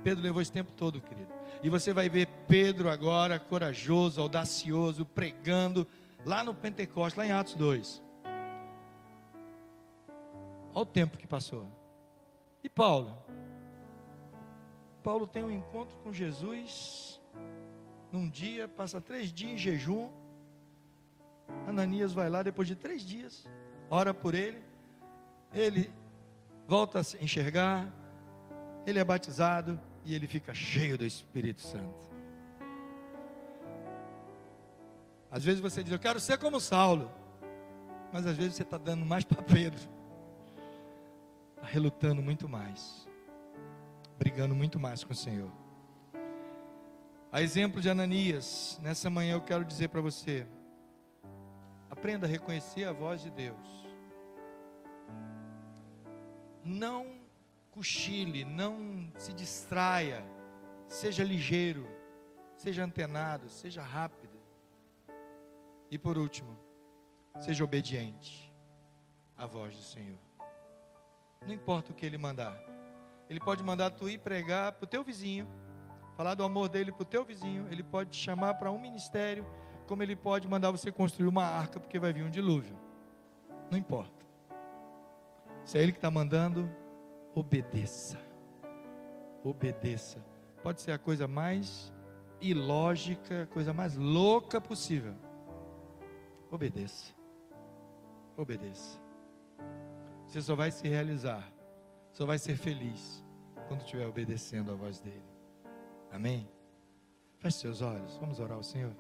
Pedro 0.03 0.23
levou 0.23 0.41
esse 0.41 0.51
tempo 0.51 0.73
todo, 0.73 1.01
querido. 1.01 1.31
E 1.63 1.69
você 1.69 1.93
vai 1.93 2.09
ver 2.09 2.27
Pedro 2.49 2.89
agora 2.89 3.39
corajoso, 3.39 4.21
audacioso, 4.21 5.05
pregando 5.05 5.87
lá 6.25 6.43
no 6.43 6.55
Pentecostes, 6.55 7.17
lá 7.17 7.27
em 7.27 7.33
Atos 7.33 7.55
2. 7.55 8.03
Olha 10.75 10.83
o 10.83 10.87
tempo 10.87 11.19
que 11.19 11.27
passou. 11.27 11.69
E 12.65 12.69
Paulo? 12.69 13.17
Paulo 15.03 15.27
tem 15.27 15.45
um 15.45 15.51
encontro 15.51 15.97
com 15.99 16.13
Jesus 16.13 17.21
num 18.13 18.29
dia, 18.29 18.69
passa 18.69 19.01
três 19.01 19.33
dias 19.33 19.53
em 19.53 19.57
jejum. 19.57 20.11
Ananias 21.67 22.13
vai 22.13 22.29
lá 22.29 22.43
depois 22.43 22.69
de 22.69 22.77
três 22.77 23.03
dias, 23.03 23.47
ora 23.91 24.13
por 24.13 24.35
ele. 24.35 24.63
Ele 25.53 25.91
volta 26.67 27.01
a 27.01 27.05
se 27.05 27.17
enxergar, 27.23 27.93
ele 28.87 28.99
é 28.99 29.05
batizado 29.05 29.81
e 30.05 30.15
ele 30.15 30.27
fica 30.27 30.55
cheio 30.55 30.97
do 30.97 31.05
Espírito 31.05 31.61
Santo. 31.63 32.11
Às 35.31 35.45
vezes 35.45 35.61
você 35.61 35.83
diz, 35.83 35.93
eu 35.93 35.99
quero 35.99 36.21
ser 36.21 36.39
como 36.39 36.61
Saulo, 36.61 37.11
mas 38.13 38.27
às 38.27 38.37
vezes 38.37 38.55
você 38.55 38.63
está 38.63 38.77
dando 38.77 39.05
mais 39.05 39.25
para 39.25 39.43
Pedro 39.43 39.81
relutando 41.63 42.21
muito 42.21 42.49
mais, 42.49 43.07
brigando 44.19 44.55
muito 44.55 44.79
mais 44.79 45.05
com 45.05 45.13
o 45.13 45.17
Senhor. 45.17 45.51
A 47.33 47.41
exemplo 47.41 47.81
de 47.81 47.89
Ananias, 47.89 48.79
nessa 48.83 49.09
manhã 49.09 49.33
eu 49.33 49.41
quero 49.41 49.65
dizer 49.65 49.89
para 49.89 50.03
você: 50.03 50.47
aprenda 51.89 52.27
a 52.27 52.29
reconhecer 52.29 52.85
a 52.85 52.93
voz 52.93 53.23
de 53.23 53.31
Deus. 53.31 53.87
Não 56.63 57.23
cochile, 57.71 58.45
não 58.45 59.11
se 59.17 59.33
distraia, 59.33 60.23
seja 60.87 61.25
ligeiro, 61.25 61.89
seja 62.55 62.85
antenado, 62.85 63.49
seja 63.49 63.81
rápido. 63.81 64.39
E 65.91 65.97
por 65.97 66.19
último, 66.19 66.55
seja 67.41 67.65
obediente 67.65 68.55
à 69.39 69.47
voz 69.47 69.75
do 69.75 69.83
Senhor. 69.83 70.19
Não 71.47 71.55
importa 71.55 71.93
o 71.93 71.95
que 71.95 72.05
ele 72.05 72.19
mandar. 72.19 72.63
Ele 73.27 73.41
pode 73.41 73.63
mandar 73.63 73.89
tu 73.89 74.07
ir 74.07 74.19
pregar 74.19 74.73
para 74.73 74.85
o 74.85 74.87
teu 74.87 75.03
vizinho, 75.03 75.49
falar 76.17 76.35
do 76.35 76.45
amor 76.45 76.69
dele 76.69 76.93
para 76.93 77.03
o 77.03 77.07
teu 77.07 77.25
vizinho. 77.25 77.67
Ele 77.71 77.83
pode 77.83 78.11
te 78.11 78.17
chamar 78.17 78.55
para 78.55 78.71
um 78.71 78.79
ministério, 78.79 79.47
como 79.87 80.03
ele 80.03 80.17
pode 80.17 80.49
mandar 80.49 80.71
você 80.71 80.91
construir 80.91 81.29
uma 81.29 81.45
arca, 81.45 81.81
porque 81.81 81.99
vai 81.99 82.13
vir 82.13 82.25
um 82.25 82.31
dilúvio. 82.31 82.79
Não 83.71 83.79
importa. 83.79 84.25
Se 85.65 85.79
é 85.79 85.83
ele 85.83 85.93
que 85.93 85.99
está 85.99 86.11
mandando, 86.11 86.71
obedeça. 87.35 88.19
Obedeça. 89.45 90.25
Pode 90.63 90.81
ser 90.81 90.93
a 90.93 90.99
coisa 90.99 91.27
mais 91.27 91.93
ilógica, 92.41 93.45
a 93.45 93.47
coisa 93.47 93.73
mais 93.73 93.97
louca 93.97 94.61
possível. 94.61 95.15
Obedeça. 96.51 97.15
Obedeça. 98.37 99.01
Você 100.27 100.41
só 100.41 100.55
vai 100.55 100.71
se 100.71 100.89
realizar, 100.89 101.47
só 102.13 102.25
vai 102.25 102.39
ser 102.39 102.57
feliz 102.57 103.25
quando 103.69 103.83
estiver 103.83 104.07
obedecendo 104.07 104.73
à 104.73 104.75
voz 104.75 105.01
dele. 105.01 105.32
Amém? 106.13 106.47
Feche 107.39 107.59
seus 107.59 107.83
olhos, 107.83 108.17
vamos 108.19 108.39
orar 108.39 108.57
ao 108.57 108.63
Senhor. 108.63 108.93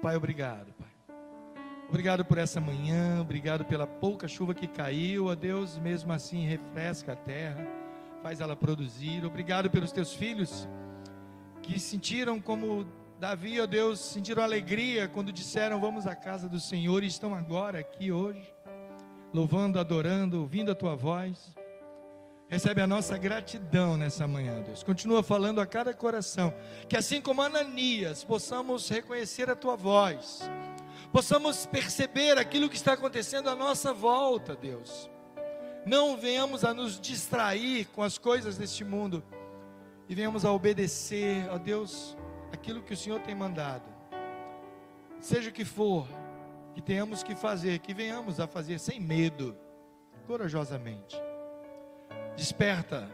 Pai, 0.00 0.16
obrigado, 0.16 0.72
Pai. 0.74 0.88
Obrigado 1.88 2.24
por 2.24 2.38
essa 2.38 2.60
manhã, 2.60 3.20
obrigado 3.20 3.64
pela 3.64 3.86
pouca 3.86 4.28
chuva 4.28 4.54
que 4.54 4.66
caiu, 4.66 5.26
ó 5.26 5.34
Deus, 5.34 5.78
mesmo 5.78 6.12
assim 6.12 6.46
refresca 6.46 7.14
a 7.14 7.16
terra, 7.16 7.66
faz 8.22 8.40
ela 8.40 8.54
produzir. 8.54 9.24
Obrigado 9.24 9.70
pelos 9.70 9.90
teus 9.90 10.12
filhos 10.12 10.68
que 11.62 11.80
sentiram 11.80 12.40
como 12.40 12.86
Davi, 13.18 13.60
ó 13.60 13.66
Deus, 13.66 13.98
sentiram 13.98 14.42
alegria 14.42 15.08
quando 15.08 15.32
disseram 15.32 15.80
vamos 15.80 16.06
à 16.06 16.14
casa 16.14 16.48
do 16.48 16.60
Senhor 16.60 17.02
e 17.02 17.06
estão 17.06 17.34
agora 17.34 17.80
aqui 17.80 18.12
hoje 18.12 18.54
louvando, 19.32 19.78
adorando, 19.78 20.40
ouvindo 20.40 20.70
a 20.70 20.74
tua 20.74 20.94
voz. 20.94 21.54
Recebe 22.48 22.80
a 22.80 22.86
nossa 22.86 23.18
gratidão 23.18 23.98
nessa 23.98 24.26
manhã, 24.26 24.62
Deus. 24.62 24.82
Continua 24.82 25.22
falando 25.22 25.60
a 25.60 25.66
cada 25.66 25.92
coração, 25.92 26.52
que 26.88 26.96
assim 26.96 27.20
como 27.20 27.42
Ananias, 27.42 28.24
possamos 28.24 28.88
reconhecer 28.88 29.50
a 29.50 29.54
tua 29.54 29.76
voz, 29.76 30.48
possamos 31.12 31.66
perceber 31.66 32.38
aquilo 32.38 32.70
que 32.70 32.76
está 32.76 32.94
acontecendo 32.94 33.50
à 33.50 33.54
nossa 33.54 33.92
volta, 33.92 34.56
Deus. 34.56 35.10
Não 35.84 36.16
venhamos 36.16 36.64
a 36.64 36.72
nos 36.72 36.98
distrair 36.98 37.86
com 37.88 38.02
as 38.02 38.16
coisas 38.16 38.56
deste 38.56 38.82
mundo 38.82 39.22
e 40.08 40.14
venhamos 40.14 40.46
a 40.46 40.50
obedecer, 40.50 41.46
ó 41.50 41.58
Deus, 41.58 42.16
aquilo 42.50 42.82
que 42.82 42.94
o 42.94 42.96
Senhor 42.96 43.20
tem 43.20 43.34
mandado. 43.34 43.84
Seja 45.20 45.50
o 45.50 45.52
que 45.52 45.66
for, 45.66 46.08
que 46.74 46.80
tenhamos 46.80 47.22
que 47.22 47.34
fazer, 47.34 47.78
que 47.80 47.92
venhamos 47.92 48.40
a 48.40 48.46
fazer 48.46 48.78
sem 48.78 48.98
medo, 48.98 49.54
corajosamente. 50.26 51.27
Desperta, 52.38 53.10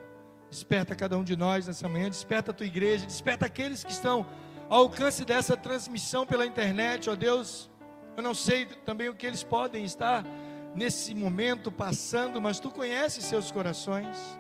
desperta 0.51 0.95
cada 0.95 1.19
um 1.19 1.25
de 1.25 1.35
nós 1.35 1.67
nessa 1.67 1.89
manhã, 1.89 2.09
desperta 2.09 2.51
a 2.51 2.55
tua 2.55 2.67
igreja, 2.67 3.07
desperta 3.07 3.47
aqueles 3.47 3.83
que 3.83 3.91
estão 3.91 4.25
ao 4.69 4.83
alcance 4.83 5.25
dessa 5.25 5.57
transmissão 5.57 6.25
pela 6.25 6.47
internet, 6.47 7.09
ó 7.11 7.17
Deus. 7.17 7.71
Eu 8.17 8.23
não 8.23 8.35
sei 8.35 8.67
também 8.67 9.09
o 9.09 9.15
que 9.15 9.27
eles 9.27 9.43
podem 9.43 9.85
estar 9.85 10.25
nesse 10.75 11.15
momento 11.15 11.73
passando, 11.73 12.41
mas 12.41 12.61
tu 12.61 12.71
conheces 12.71 13.25
seus 13.25 13.51
corações. 13.51 14.39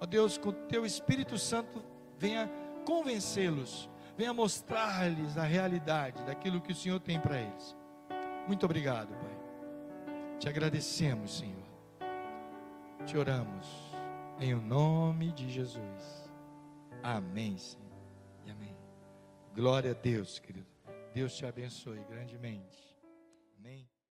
Ó 0.00 0.06
Deus, 0.06 0.38
com 0.38 0.50
o 0.50 0.52
teu 0.52 0.86
Espírito 0.86 1.36
Santo 1.36 1.84
venha 2.18 2.48
convencê-los 2.86 3.90
venha 4.16 4.32
mostrar-lhes 4.32 5.36
a 5.36 5.42
realidade 5.42 6.22
daquilo 6.24 6.60
que 6.60 6.72
o 6.72 6.74
Senhor 6.74 7.00
tem 7.00 7.20
para 7.20 7.40
eles. 7.40 7.76
Muito 8.46 8.64
obrigado, 8.64 9.08
Pai. 9.08 9.36
Te 10.38 10.48
agradecemos, 10.48 11.38
Senhor. 11.38 11.63
Te 13.06 13.18
oramos 13.18 13.66
em 14.40 14.54
o 14.54 14.60
nome 14.60 15.30
de 15.32 15.50
Jesus. 15.50 16.30
Amém, 17.02 17.58
Senhor. 17.58 17.84
E 18.46 18.50
amém. 18.50 18.74
Glória 19.54 19.90
a 19.90 19.94
Deus, 19.94 20.38
querido. 20.38 20.66
Deus 21.12 21.36
te 21.36 21.44
abençoe 21.44 22.02
grandemente. 22.08 22.96
Amém. 23.58 23.93